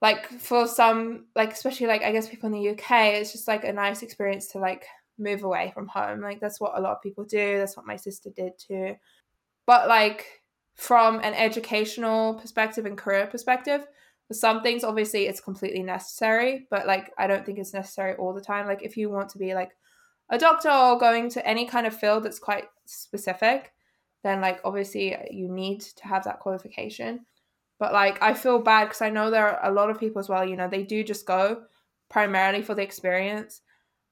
like 0.02 0.28
for 0.28 0.68
some 0.68 1.26
like 1.36 1.52
especially 1.52 1.88
like 1.88 2.04
i 2.04 2.12
guess 2.12 2.30
people 2.30 2.48
in 2.48 2.54
the 2.54 2.70
uk 2.70 2.92
it's 2.92 3.32
just 3.34 3.48
like 3.48 3.64
a 3.66 3.74
nice 3.74 4.02
experience 4.02 4.48
to 4.48 4.58
like 4.60 4.86
move 5.18 5.44
away 5.44 5.72
from 5.74 5.88
home. 5.88 6.22
Like 6.22 6.40
that's 6.40 6.60
what 6.62 6.78
a 6.78 6.82
lot 6.82 6.94
of 6.94 7.02
people 7.02 7.26
do. 7.26 7.58
That's 7.58 7.76
what 7.76 7.86
my 7.86 7.98
sister 7.98 8.30
did 8.36 8.54
too. 8.58 8.96
But 9.68 9.88
like 9.88 10.26
from 10.76 11.18
an 11.20 11.34
educational 11.34 12.36
perspective 12.36 12.86
and 12.86 12.98
career 12.98 13.28
perspective 13.28 13.86
for 14.30 14.34
some 14.34 14.62
things 14.62 14.84
obviously 14.86 15.28
it's 15.28 15.42
completely 15.42 15.84
necessary. 15.84 16.68
But 16.72 16.88
like 16.88 17.12
i 17.18 17.28
don't 17.28 17.46
think 17.46 17.60
it's 17.60 17.74
necessary 17.74 18.16
all 18.16 18.34
the 18.34 18.42
time. 18.42 18.66
Like 18.66 18.82
if 18.84 18.96
you 18.98 19.10
want 19.10 19.30
to 19.30 19.38
be 19.38 19.54
like 19.54 19.72
a 20.30 20.38
doctor 20.38 20.70
or 20.70 20.98
going 20.98 21.30
to 21.32 21.46
any 21.46 21.66
kind 21.66 21.86
of 21.86 21.94
field 22.00 22.24
that's 22.24 22.40
quite 22.40 22.66
specific 22.86 23.74
then 24.24 24.42
like 24.42 24.60
obviously 24.64 25.16
uh, 25.16 25.24
you 25.32 25.48
need 25.48 25.82
to 25.82 26.08
have 26.08 26.24
that 26.24 26.40
qualification 26.40 27.26
but 27.80 27.94
like 27.94 28.22
I 28.22 28.34
feel 28.34 28.60
bad 28.60 28.86
because 28.86 29.02
I 29.02 29.10
know 29.10 29.32
there 29.32 29.48
are 29.48 29.72
a 29.72 29.74
lot 29.74 29.90
of 29.90 30.00
people 30.00 30.20
as 30.20 30.30
well. 30.30 30.46
You 30.46 30.58
know, 30.58 30.68
they 30.68 30.84
do 30.84 31.04
just 31.04 31.26
go 31.26 31.64
primarily 32.10 32.62
for 32.62 32.76
the 32.76 32.82
experience, 32.82 33.62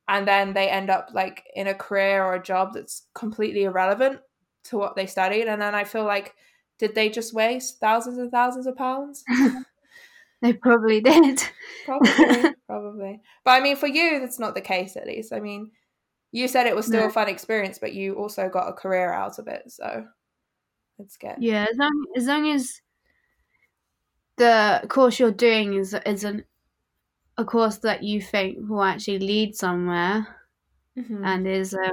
and 0.07 0.27
then 0.27 0.53
they 0.53 0.69
end 0.69 0.89
up 0.89 1.09
like 1.13 1.43
in 1.53 1.67
a 1.67 1.75
career 1.75 2.23
or 2.23 2.35
a 2.35 2.41
job 2.41 2.73
that's 2.73 3.07
completely 3.13 3.65
irrelevant 3.65 4.21
to 4.65 4.77
what 4.77 4.95
they 4.95 5.05
studied. 5.05 5.47
And 5.47 5.61
then 5.61 5.75
I 5.75 5.83
feel 5.83 6.05
like, 6.05 6.33
did 6.79 6.95
they 6.95 7.09
just 7.09 7.33
waste 7.33 7.79
thousands 7.79 8.17
and 8.17 8.31
thousands 8.31 8.67
of 8.67 8.77
pounds? 8.77 9.23
They 10.39 10.53
probably 10.53 11.01
did. 11.01 11.41
Probably, 11.83 12.53
probably. 12.67 13.21
But 13.43 13.51
I 13.51 13.59
mean, 13.59 13.75
for 13.75 13.87
you, 13.87 14.19
that's 14.19 14.37
not 14.37 14.53
the 14.53 14.61
case. 14.61 14.95
At 14.95 15.07
least, 15.07 15.33
I 15.33 15.39
mean, 15.39 15.71
you 16.31 16.47
said 16.47 16.67
it 16.67 16.75
was 16.75 16.87
still 16.87 17.03
No. 17.03 17.07
a 17.07 17.11
fun 17.11 17.29
experience, 17.29 17.79
but 17.79 17.93
you 17.93 18.15
also 18.15 18.49
got 18.49 18.69
a 18.69 18.73
career 18.73 19.11
out 19.11 19.39
of 19.39 19.47
it. 19.47 19.71
So 19.71 20.07
it's 20.99 21.17
good. 21.17 21.37
Yeah, 21.37 21.65
as 21.71 21.77
long 21.77 22.05
as 22.17 22.25
long 22.27 22.49
as 22.49 22.81
the 24.37 24.85
course 24.89 25.19
you're 25.19 25.31
doing 25.31 25.73
is 25.73 25.95
is 26.05 26.23
an 26.23 26.45
a 27.37 27.45
course 27.45 27.79
that 27.79 28.03
you 28.03 28.21
think 28.21 28.57
will 28.69 28.83
actually 28.83 29.19
lead 29.19 29.55
somewhere 29.55 30.27
Mhm. 30.95 31.23
and 31.23 31.47
is 31.47 31.73
uh, 31.73 31.89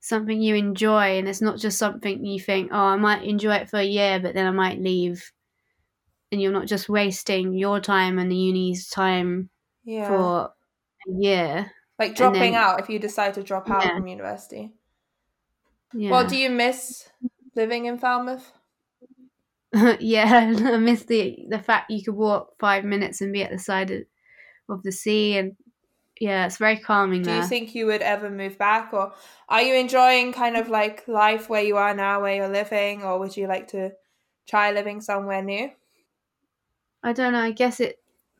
something 0.00 0.40
you 0.42 0.54
enjoy 0.56 1.18
and 1.18 1.28
it's 1.28 1.42
not 1.42 1.58
just 1.58 1.78
something 1.78 2.24
you 2.26 2.40
think 2.40 2.70
oh 2.72 2.76
I 2.94 2.96
might 2.96 3.24
enjoy 3.24 3.56
it 3.56 3.70
for 3.70 3.78
a 3.78 3.84
year 3.84 4.20
but 4.20 4.34
then 4.34 4.46
I 4.46 4.52
might 4.52 4.80
leave 4.80 5.32
and 6.30 6.40
you're 6.40 6.52
not 6.52 6.66
just 6.66 6.88
wasting 6.88 7.52
your 7.54 7.80
time 7.80 8.18
and 8.18 8.30
the 8.30 8.36
uni's 8.36 8.88
time 8.88 9.50
yeah. 9.84 10.06
for 10.06 10.52
a 11.08 11.12
year. 11.20 11.72
Like 11.98 12.14
dropping 12.14 12.52
then- 12.52 12.54
out 12.54 12.80
if 12.80 12.88
you 12.88 12.98
decide 12.98 13.34
to 13.34 13.42
drop 13.42 13.70
out 13.70 13.84
Yeah. 13.84 13.96
from 13.96 14.06
university. 14.06 14.72
Yeah. 15.94 16.10
Well, 16.10 16.26
do 16.26 16.36
you 16.36 16.48
miss 16.50 17.08
living 17.54 17.84
in 17.84 17.98
Falmouth? 17.98 18.50
yeah, 20.00 20.52
I 20.58 20.76
miss 20.78 21.04
the 21.04 21.38
the 21.48 21.58
fact 21.58 21.90
you 21.90 22.02
could 22.04 22.14
walk 22.14 22.54
five 22.58 22.84
minutes 22.84 23.20
and 23.20 23.32
be 23.32 23.42
at 23.42 23.50
the 23.50 23.58
side 23.58 23.90
of, 23.90 24.02
of 24.68 24.82
the 24.82 24.92
sea, 24.92 25.36
and 25.38 25.56
yeah, 26.20 26.46
it's 26.46 26.58
very 26.58 26.78
calming 26.78 27.22
Do 27.22 27.30
there. 27.30 27.40
you 27.40 27.46
think 27.46 27.74
you 27.74 27.86
would 27.86 28.02
ever 28.02 28.30
move 28.30 28.58
back, 28.58 28.92
or 28.92 29.12
are 29.48 29.62
you 29.62 29.74
enjoying 29.74 30.32
kind 30.32 30.56
of 30.56 30.68
like 30.68 31.06
life 31.08 31.48
where 31.48 31.62
you 31.62 31.76
are 31.76 31.94
now, 31.94 32.20
where 32.22 32.34
you're 32.36 32.48
living, 32.48 33.02
or 33.02 33.18
would 33.18 33.36
you 33.36 33.46
like 33.46 33.68
to 33.68 33.92
try 34.46 34.72
living 34.72 35.00
somewhere 35.00 35.42
new? 35.42 35.70
I 37.02 37.12
don't 37.12 37.32
know. 37.32 37.40
I 37.40 37.50
guess 37.52 37.80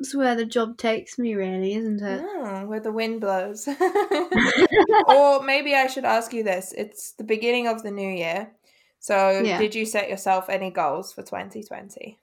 it's 0.03 0.15
where 0.17 0.35
the 0.35 0.45
job 0.45 0.77
takes 0.79 1.17
me, 1.19 1.35
really, 1.35 1.75
isn't 1.75 2.03
it? 2.03 2.23
Mm, 2.25 2.67
where 2.67 2.81
the 2.81 2.91
wind 2.91 3.21
blows. 3.21 3.69
or 5.09 5.43
maybe 5.43 5.75
I 5.77 5.87
should 5.87 6.05
ask 6.05 6.33
you 6.33 6.43
this: 6.43 6.75
It's 6.77 7.13
the 7.13 7.25
beginning 7.25 7.69
of 7.69 7.83
the 7.85 7.91
new 7.93 8.09
year, 8.09 8.51
so 8.99 9.41
Yeah. 9.41 9.59
did 9.59 9.75
you 9.77 9.87
set 9.87 10.11
yourself 10.11 10.49
any 10.49 10.71
goals 10.71 11.13
for 11.13 11.23
2020? 11.23 12.19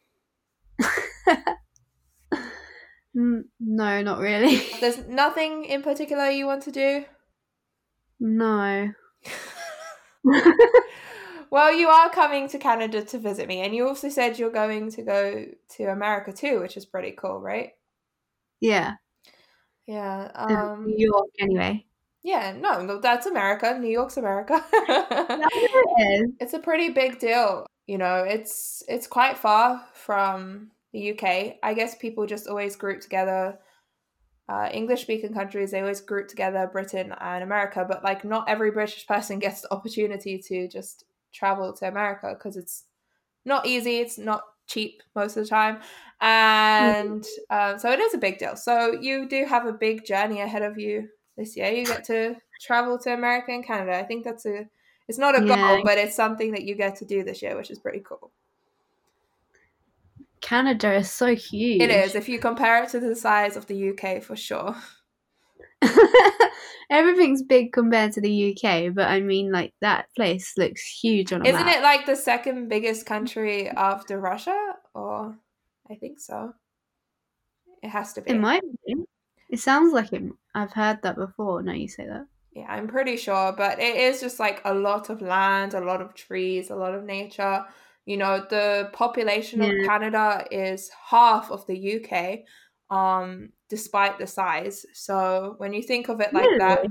Mm, 3.16 3.44
no, 3.60 4.02
not 4.02 4.20
really. 4.20 4.62
There's 4.82 4.98
nothing 5.08 5.64
in 5.64 5.82
particular 5.82 6.30
you 6.30 6.46
want 6.46 6.64
to 6.64 6.72
do. 6.72 7.06
no. 8.20 8.92
Well, 11.60 11.74
you 11.74 11.90
are 11.90 12.10
coming 12.10 12.48
to 12.48 12.58
Canada 12.58 13.04
to 13.04 13.18
visit 13.20 13.46
me, 13.46 13.60
and 13.60 13.76
you 13.76 13.86
also 13.86 14.08
said 14.08 14.40
you're 14.40 14.50
going 14.50 14.90
to 14.92 15.02
go 15.02 15.46
to 15.76 15.84
America 15.84 16.32
too, 16.32 16.62
which 16.62 16.78
is 16.78 16.86
pretty 16.86 17.12
cool, 17.12 17.42
right? 17.42 17.72
Yeah. 18.62 18.94
Yeah. 19.86 20.32
Um. 20.36 20.86
New 20.86 21.12
York, 21.12 21.28
anyway. 21.38 21.86
Yeah. 22.24 22.56
No, 22.58 22.82
no, 22.82 23.02
that's 23.02 23.26
America. 23.26 23.78
New 23.78 23.90
York's 23.90 24.16
America. 24.16 24.64
it 24.72 26.00
is. 26.00 26.32
it's 26.40 26.54
a 26.54 26.60
pretty 26.60 26.92
big 26.92 27.20
deal. 27.20 27.66
You 27.88 27.98
know, 27.98 28.24
it's 28.24 28.82
it's 28.88 29.08
quite 29.08 29.38
far 29.38 29.84
from 29.94 30.72
the 30.94 31.12
UK. 31.12 31.58
I 31.62 31.74
guess 31.74 31.94
people 31.96 32.26
just 32.26 32.48
always 32.48 32.78
group 32.78 33.02
together. 33.02 33.60
Uh, 34.48 34.70
English 34.72 35.02
speaking 35.02 35.34
countries, 35.34 35.72
they 35.72 35.82
always 35.82 36.00
group 36.00 36.30
together 36.30 36.70
Britain 36.72 37.14
and 37.20 37.44
America, 37.44 37.86
but 37.86 38.02
like 38.02 38.24
not 38.24 38.48
every 38.48 38.72
British 38.72 39.06
person 39.06 39.40
gets 39.46 39.60
the 39.60 39.74
opportunity 39.74 40.38
to 40.48 40.70
just 40.70 41.04
travel 41.34 41.74
to 41.74 41.88
America 41.88 42.34
because 42.38 42.58
it's 42.58 42.86
not 43.46 43.66
easy, 43.66 43.98
it's 44.00 44.18
not 44.18 44.44
cheap 44.68 45.02
most 45.16 45.38
of 45.38 45.44
the 45.44 45.50
time, 45.50 45.82
and 46.22 47.26
um, 47.50 47.80
so 47.80 47.92
it 47.92 48.00
is 48.00 48.14
a 48.14 48.18
big 48.18 48.38
deal. 48.38 48.56
So 48.56 48.94
you 48.94 49.28
do 49.28 49.46
have 49.46 49.66
a 49.66 49.74
big 49.74 50.06
journey 50.06 50.42
ahead 50.42 50.62
of 50.62 50.78
you 50.78 51.10
this 51.38 51.56
year. 51.58 51.72
You 51.72 51.86
get 51.86 52.04
to 52.06 52.36
travel 52.62 53.00
to 53.00 53.14
America 53.14 53.52
and 53.52 53.66
Canada. 53.66 53.98
I 53.98 54.04
think 54.04 54.24
that's 54.26 54.46
a 54.46 54.68
it's 55.08 55.18
not 55.18 55.36
a 55.36 55.46
Yeah. 55.46 55.56
goal, 55.56 55.82
but 55.84 55.98
it's 55.98 56.16
something 56.16 56.52
that 56.52 56.64
you 56.64 56.76
get 56.76 56.96
to 56.98 57.06
do 57.06 57.24
this 57.24 57.42
year, 57.42 57.56
which 57.58 57.72
is 57.72 57.80
pretty 57.80 58.02
cool. 58.02 58.32
Canada 60.42 60.94
is 60.96 61.12
so 61.12 61.36
huge. 61.36 61.82
It 61.82 61.90
is 61.90 62.16
if 62.16 62.30
you 62.30 62.40
compare 62.40 62.84
it 62.84 62.90
to 62.90 63.00
the 63.00 63.16
size 63.16 63.56
of 63.58 63.68
the 63.68 63.76
UK 63.76 64.20
for 64.22 64.36
sure. 64.36 64.76
Everything's 66.90 67.44
big 67.44 67.72
compared 67.74 68.12
to 68.14 68.22
the 68.22 68.52
UK, 68.56 68.94
but 68.94 69.08
I 69.08 69.20
mean, 69.22 69.52
like 69.52 69.74
that 69.82 70.08
place 70.16 70.54
looks 70.58 70.82
huge 70.82 71.32
on 71.34 71.42
a 71.46 71.50
Isn't 71.50 71.66
map. 71.66 71.78
it 71.78 71.84
like 71.84 72.06
the 72.06 72.16
second 72.16 72.68
biggest 72.70 73.06
country 73.06 73.68
after 73.70 74.20
Russia? 74.20 74.74
Or 74.94 75.36
I 75.90 75.96
think 75.96 76.20
so. 76.20 76.54
It 77.82 77.90
has 77.90 78.14
to 78.14 78.22
be. 78.22 78.32
It 78.32 78.40
might 78.40 78.62
be. 78.86 78.96
It 79.50 79.60
sounds 79.60 79.94
like 79.94 80.12
it. 80.14 80.24
I've 80.54 80.74
heard 80.74 81.02
that 81.04 81.16
before. 81.16 81.62
Now 81.64 81.74
you 81.74 81.88
say 81.88 82.06
that. 82.06 82.26
Yeah, 82.54 82.66
I'm 82.68 82.88
pretty 82.88 83.16
sure, 83.16 83.54
but 83.54 83.80
it 83.80 83.96
is 83.96 84.20
just 84.22 84.40
like 84.40 84.62
a 84.66 84.74
lot 84.74 85.10
of 85.10 85.22
land, 85.22 85.74
a 85.76 85.80
lot 85.82 86.02
of 86.02 86.14
trees, 86.16 86.70
a 86.72 86.76
lot 86.76 86.94
of 86.96 87.04
nature. 87.04 87.66
you 88.06 88.18
know, 88.18 88.44
the 88.50 88.90
population 88.92 89.62
of 89.62 89.70
Canada 89.86 90.44
is 90.50 90.90
half 91.10 91.52
of 91.52 91.68
the 91.68 91.78
UK, 92.04 92.40
um, 92.90 93.50
despite 93.70 94.18
the 94.20 94.28
size. 94.28 94.86
So 94.94 95.56
when 95.58 95.74
you 95.74 95.82
think 95.84 96.10
of 96.10 96.20
it 96.22 96.34
like 96.34 96.50
that, 96.58 96.86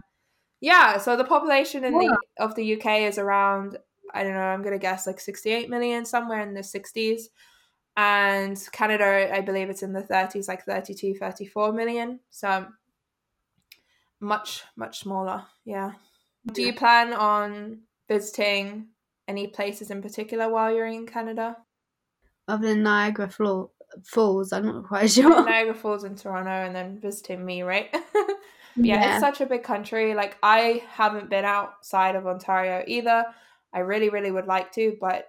yeah. 0.61 0.99
So 0.99 1.17
the 1.17 1.25
population 1.25 1.85
in 1.85 1.95
Wow. 1.95 2.01
the 2.37 2.45
of 2.45 2.55
the 2.55 2.75
UK 2.77 3.07
is 3.07 3.19
around 3.19 3.79
I 4.15 4.23
don't 4.23 4.35
know. 4.35 4.41
I'm 4.41 4.63
gonna 4.63 4.79
guess 4.79 5.07
like 5.07 5.21
68 5.21 5.69
million, 5.69 6.05
somewhere 6.05 6.41
in 6.41 6.55
the 6.55 6.63
60s. 6.63 7.29
And 7.97 8.57
Canada, 8.73 9.35
I 9.35 9.41
believe 9.41 9.69
it's 9.71 9.83
in 9.83 9.93
the 9.93 10.03
30s, 10.03 10.47
like 10.49 10.65
32, 10.65 11.17
34 11.17 11.73
million. 11.73 12.21
So 12.31 12.69
much, 14.21 14.63
much 14.77 15.01
smaller. 15.01 15.45
Yeah. 15.65 15.93
Do 16.53 16.63
you 16.63 16.73
plan 16.73 17.13
on 17.13 17.81
visiting 18.09 18.89
any 19.27 19.49
places 19.49 19.91
in 19.91 20.01
particular 20.01 20.49
while 20.49 20.75
you're 20.75 20.87
in 20.87 21.07
Canada? 21.07 21.57
Other 22.47 22.69
than 22.69 22.83
Niagara 22.83 23.29
Flo- 23.29 23.73
Falls, 24.05 24.53
I'm 24.53 24.67
not 24.67 24.85
quite 24.85 25.11
sure. 25.11 25.45
Niagara 25.45 25.75
Falls 25.75 26.05
in 26.05 26.17
Toronto 26.17 26.51
and 26.51 26.75
then 26.75 26.99
visiting 27.01 27.45
me, 27.45 27.63
right? 27.63 27.95
yeah, 28.77 29.13
it's 29.13 29.21
such 29.21 29.41
a 29.41 29.47
big 29.47 29.63
country. 29.63 30.15
Like 30.15 30.37
I 30.43 30.83
haven't 30.91 31.31
been 31.31 31.45
outside 31.45 32.17
of 32.17 32.27
Ontario 32.27 32.85
either. 32.87 33.25
I 33.73 33.81
really, 33.81 34.09
really 34.09 34.31
would 34.31 34.47
like 34.47 34.73
to, 34.73 34.97
but 35.01 35.29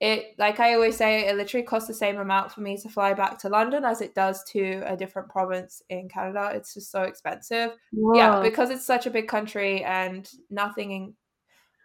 it 0.00 0.34
like 0.38 0.60
I 0.60 0.74
always 0.74 0.96
say, 0.96 1.28
it 1.28 1.36
literally 1.36 1.66
costs 1.66 1.88
the 1.88 1.94
same 1.94 2.18
amount 2.18 2.52
for 2.52 2.60
me 2.60 2.76
to 2.78 2.88
fly 2.88 3.14
back 3.14 3.38
to 3.40 3.48
London 3.48 3.84
as 3.84 4.00
it 4.00 4.14
does 4.14 4.44
to 4.52 4.82
a 4.86 4.96
different 4.96 5.28
province 5.28 5.82
in 5.88 6.08
Canada. 6.08 6.52
It's 6.54 6.74
just 6.74 6.90
so 6.92 7.02
expensive. 7.02 7.72
Yeah, 8.14 8.40
because 8.42 8.70
it's 8.70 8.86
such 8.86 9.06
a 9.06 9.10
big 9.10 9.26
country 9.26 9.82
and 9.82 10.28
nothing 10.50 10.92
in 10.92 11.14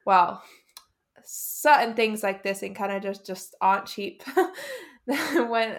well, 0.06 0.44
certain 1.24 1.96
things 1.96 2.24
like 2.24 2.44
this 2.44 2.62
in 2.62 2.74
Canada 2.74 3.16
just 3.26 3.56
aren't 3.62 3.86
cheap. 3.86 4.24
when 5.06 5.78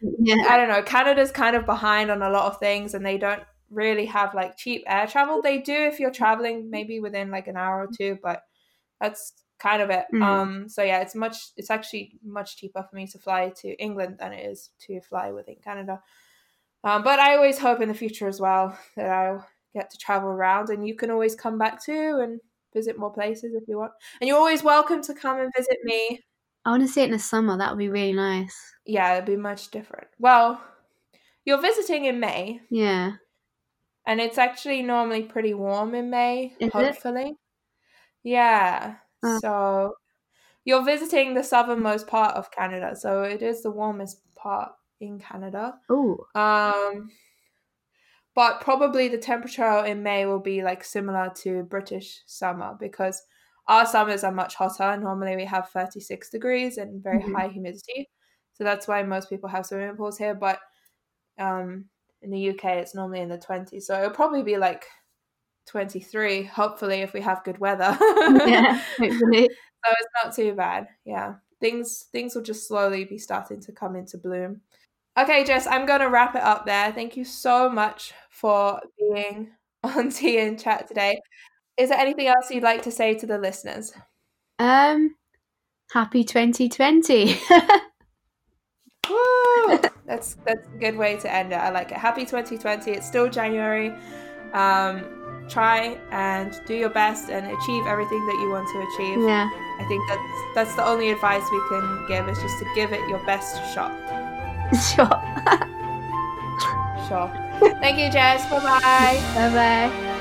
yeah. 0.00 0.46
I 0.48 0.56
don't 0.56 0.68
know, 0.68 0.82
Canada's 0.82 1.30
kind 1.30 1.56
of 1.56 1.66
behind 1.66 2.10
on 2.10 2.22
a 2.22 2.30
lot 2.30 2.52
of 2.52 2.58
things 2.58 2.94
and 2.94 3.04
they 3.04 3.18
don't 3.18 3.42
really 3.70 4.06
have 4.06 4.34
like 4.34 4.56
cheap 4.56 4.84
air 4.86 5.06
travel. 5.06 5.42
They 5.42 5.58
do 5.58 5.74
if 5.74 5.98
you're 5.98 6.10
traveling 6.10 6.70
maybe 6.70 7.00
within 7.00 7.30
like 7.30 7.48
an 7.48 7.56
hour 7.56 7.82
or 7.82 7.88
two, 7.96 8.18
but 8.22 8.42
that's 9.00 9.32
kind 9.58 9.82
of 9.82 9.90
it. 9.90 10.04
Mm. 10.12 10.22
Um 10.22 10.68
so 10.68 10.82
yeah, 10.82 11.00
it's 11.00 11.14
much 11.14 11.36
it's 11.56 11.70
actually 11.70 12.18
much 12.24 12.56
cheaper 12.56 12.86
for 12.88 12.94
me 12.94 13.06
to 13.08 13.18
fly 13.18 13.52
to 13.62 13.68
England 13.82 14.16
than 14.18 14.32
it 14.32 14.46
is 14.46 14.70
to 14.86 15.00
fly 15.00 15.32
within 15.32 15.56
Canada. 15.62 16.00
Um, 16.84 17.02
but 17.02 17.18
I 17.18 17.34
always 17.34 17.58
hope 17.58 17.80
in 17.80 17.88
the 17.88 17.94
future 17.94 18.28
as 18.28 18.40
well 18.40 18.78
that 18.96 19.10
I'll 19.10 19.46
get 19.74 19.90
to 19.90 19.98
travel 19.98 20.28
around 20.28 20.70
and 20.70 20.86
you 20.86 20.94
can 20.94 21.10
always 21.10 21.34
come 21.34 21.58
back 21.58 21.82
too 21.82 22.20
and 22.22 22.40
visit 22.72 22.98
more 22.98 23.12
places 23.12 23.54
if 23.54 23.66
you 23.66 23.78
want. 23.78 23.92
And 24.20 24.28
you're 24.28 24.38
always 24.38 24.62
welcome 24.62 25.02
to 25.02 25.14
come 25.14 25.40
and 25.40 25.52
visit 25.56 25.78
me. 25.82 26.20
I 26.64 26.70
want 26.70 26.82
to 26.82 26.88
see 26.88 27.00
it 27.00 27.06
in 27.06 27.10
the 27.10 27.18
summer. 27.18 27.56
That 27.56 27.70
would 27.70 27.78
be 27.78 27.88
really 27.88 28.12
nice. 28.12 28.75
Yeah, 28.86 29.14
it'd 29.14 29.24
be 29.26 29.36
much 29.36 29.70
different. 29.70 30.08
Well, 30.18 30.60
you're 31.44 31.60
visiting 31.60 32.04
in 32.06 32.20
May, 32.20 32.60
Yeah. 32.70 33.12
and 34.06 34.20
it's 34.20 34.38
actually 34.38 34.82
normally 34.82 35.24
pretty 35.24 35.54
warm 35.54 35.94
in 35.94 36.10
May, 36.10 36.54
Is 36.60 36.68
it? 36.68 36.72
hopefully. 36.72 37.36
Yeah. 38.24 38.96
Oh. 39.24 39.38
So 39.40 39.94
you're 40.64 40.84
visiting 40.84 41.34
the 41.34 41.44
southernmost 41.44 42.06
part 42.08 42.34
of 42.36 42.50
Canada, 42.50 42.96
so 42.96 43.22
it 43.22 43.42
is 43.42 43.62
the 43.62 43.70
warmest 43.70 44.22
part 44.36 44.72
in 45.00 45.18
Canada. 45.20 45.80
Oh. 45.90 46.26
Um 46.34 47.10
but 48.34 48.60
probably 48.60 49.08
the 49.08 49.18
temperature 49.18 49.84
in 49.86 50.02
May 50.02 50.26
will 50.26 50.40
be 50.40 50.62
like 50.62 50.84
similar 50.84 51.30
to 51.36 51.62
British 51.64 52.22
summer 52.26 52.76
because 52.78 53.22
our 53.68 53.86
summers 53.86 54.24
are 54.24 54.32
much 54.32 54.54
hotter. 54.56 54.96
Normally 54.98 55.36
we 55.36 55.44
have 55.46 55.70
36 55.70 56.28
degrees 56.30 56.76
and 56.78 57.02
very 57.02 57.22
Mhm. 57.22 57.34
high 57.34 57.48
humidity. 57.48 58.10
So 58.56 58.64
that's 58.64 58.88
why 58.88 59.02
most 59.02 59.28
people 59.28 59.48
have 59.48 59.66
swimming 59.66 59.96
pools 59.96 60.16
here. 60.16 60.34
But 60.34 60.58
um, 61.38 61.86
in 62.22 62.30
the 62.30 62.50
UK, 62.50 62.64
it's 62.76 62.94
normally 62.94 63.20
in 63.20 63.28
the 63.28 63.38
20s. 63.38 63.82
So 63.82 63.96
it'll 63.98 64.10
probably 64.10 64.42
be 64.42 64.56
like 64.56 64.86
23, 65.66 66.44
hopefully, 66.44 67.02
if 67.02 67.12
we 67.12 67.20
have 67.20 67.44
good 67.44 67.58
weather. 67.58 67.96
yeah. 68.46 68.80
Hopefully. 68.98 69.48
So 69.84 69.92
it's 69.92 70.24
not 70.24 70.34
too 70.34 70.54
bad. 70.54 70.88
Yeah. 71.04 71.34
Things 71.60 72.06
things 72.12 72.34
will 72.34 72.42
just 72.42 72.68
slowly 72.68 73.04
be 73.04 73.18
starting 73.18 73.60
to 73.62 73.72
come 73.72 73.96
into 73.96 74.18
bloom. 74.18 74.60
Okay, 75.18 75.44
Jess, 75.44 75.66
I'm 75.66 75.86
gonna 75.86 76.10
wrap 76.10 76.34
it 76.34 76.42
up 76.42 76.66
there. 76.66 76.92
Thank 76.92 77.16
you 77.16 77.24
so 77.24 77.70
much 77.70 78.12
for 78.30 78.80
being 78.98 79.52
on 79.82 80.10
Tea 80.10 80.38
and 80.40 80.60
Chat 80.60 80.86
today. 80.86 81.18
Is 81.78 81.88
there 81.88 81.98
anything 81.98 82.26
else 82.26 82.50
you'd 82.50 82.62
like 82.62 82.82
to 82.82 82.90
say 82.90 83.14
to 83.14 83.26
the 83.26 83.38
listeners? 83.38 83.92
Um. 84.58 85.14
Happy 85.92 86.24
2020. 86.24 87.38
Woo! 89.10 89.78
That's 90.06 90.36
that's 90.46 90.66
a 90.68 90.78
good 90.78 90.96
way 90.96 91.16
to 91.16 91.32
end 91.32 91.52
it. 91.52 91.56
I 91.56 91.70
like 91.70 91.90
it. 91.90 91.96
Happy 91.96 92.24
2020. 92.24 92.92
It's 92.92 93.06
still 93.06 93.28
January. 93.28 93.90
Um, 94.52 95.02
try 95.48 95.98
and 96.12 96.60
do 96.66 96.74
your 96.74 96.90
best 96.90 97.28
and 97.28 97.44
achieve 97.46 97.86
everything 97.86 98.24
that 98.26 98.38
you 98.40 98.48
want 98.50 98.68
to 98.68 98.78
achieve. 98.86 99.18
yeah. 99.28 99.50
I 99.80 99.84
think 99.88 100.02
that's 100.08 100.22
that's 100.54 100.74
the 100.76 100.84
only 100.86 101.10
advice 101.10 101.42
we 101.50 101.60
can 101.68 102.04
give 102.06 102.28
is 102.28 102.38
just 102.40 102.56
to 102.60 102.66
give 102.76 102.92
it 102.92 103.00
your 103.08 103.18
best 103.26 103.56
shot. 103.74 103.92
Sure. 104.94 105.22
Sure. 107.08 107.30
Thank 107.80 107.98
you, 107.98 108.10
Jess. 108.10 108.48
Bye 108.50 108.58
bye. 108.60 109.22
bye 109.34 109.50
bye. 109.54 110.12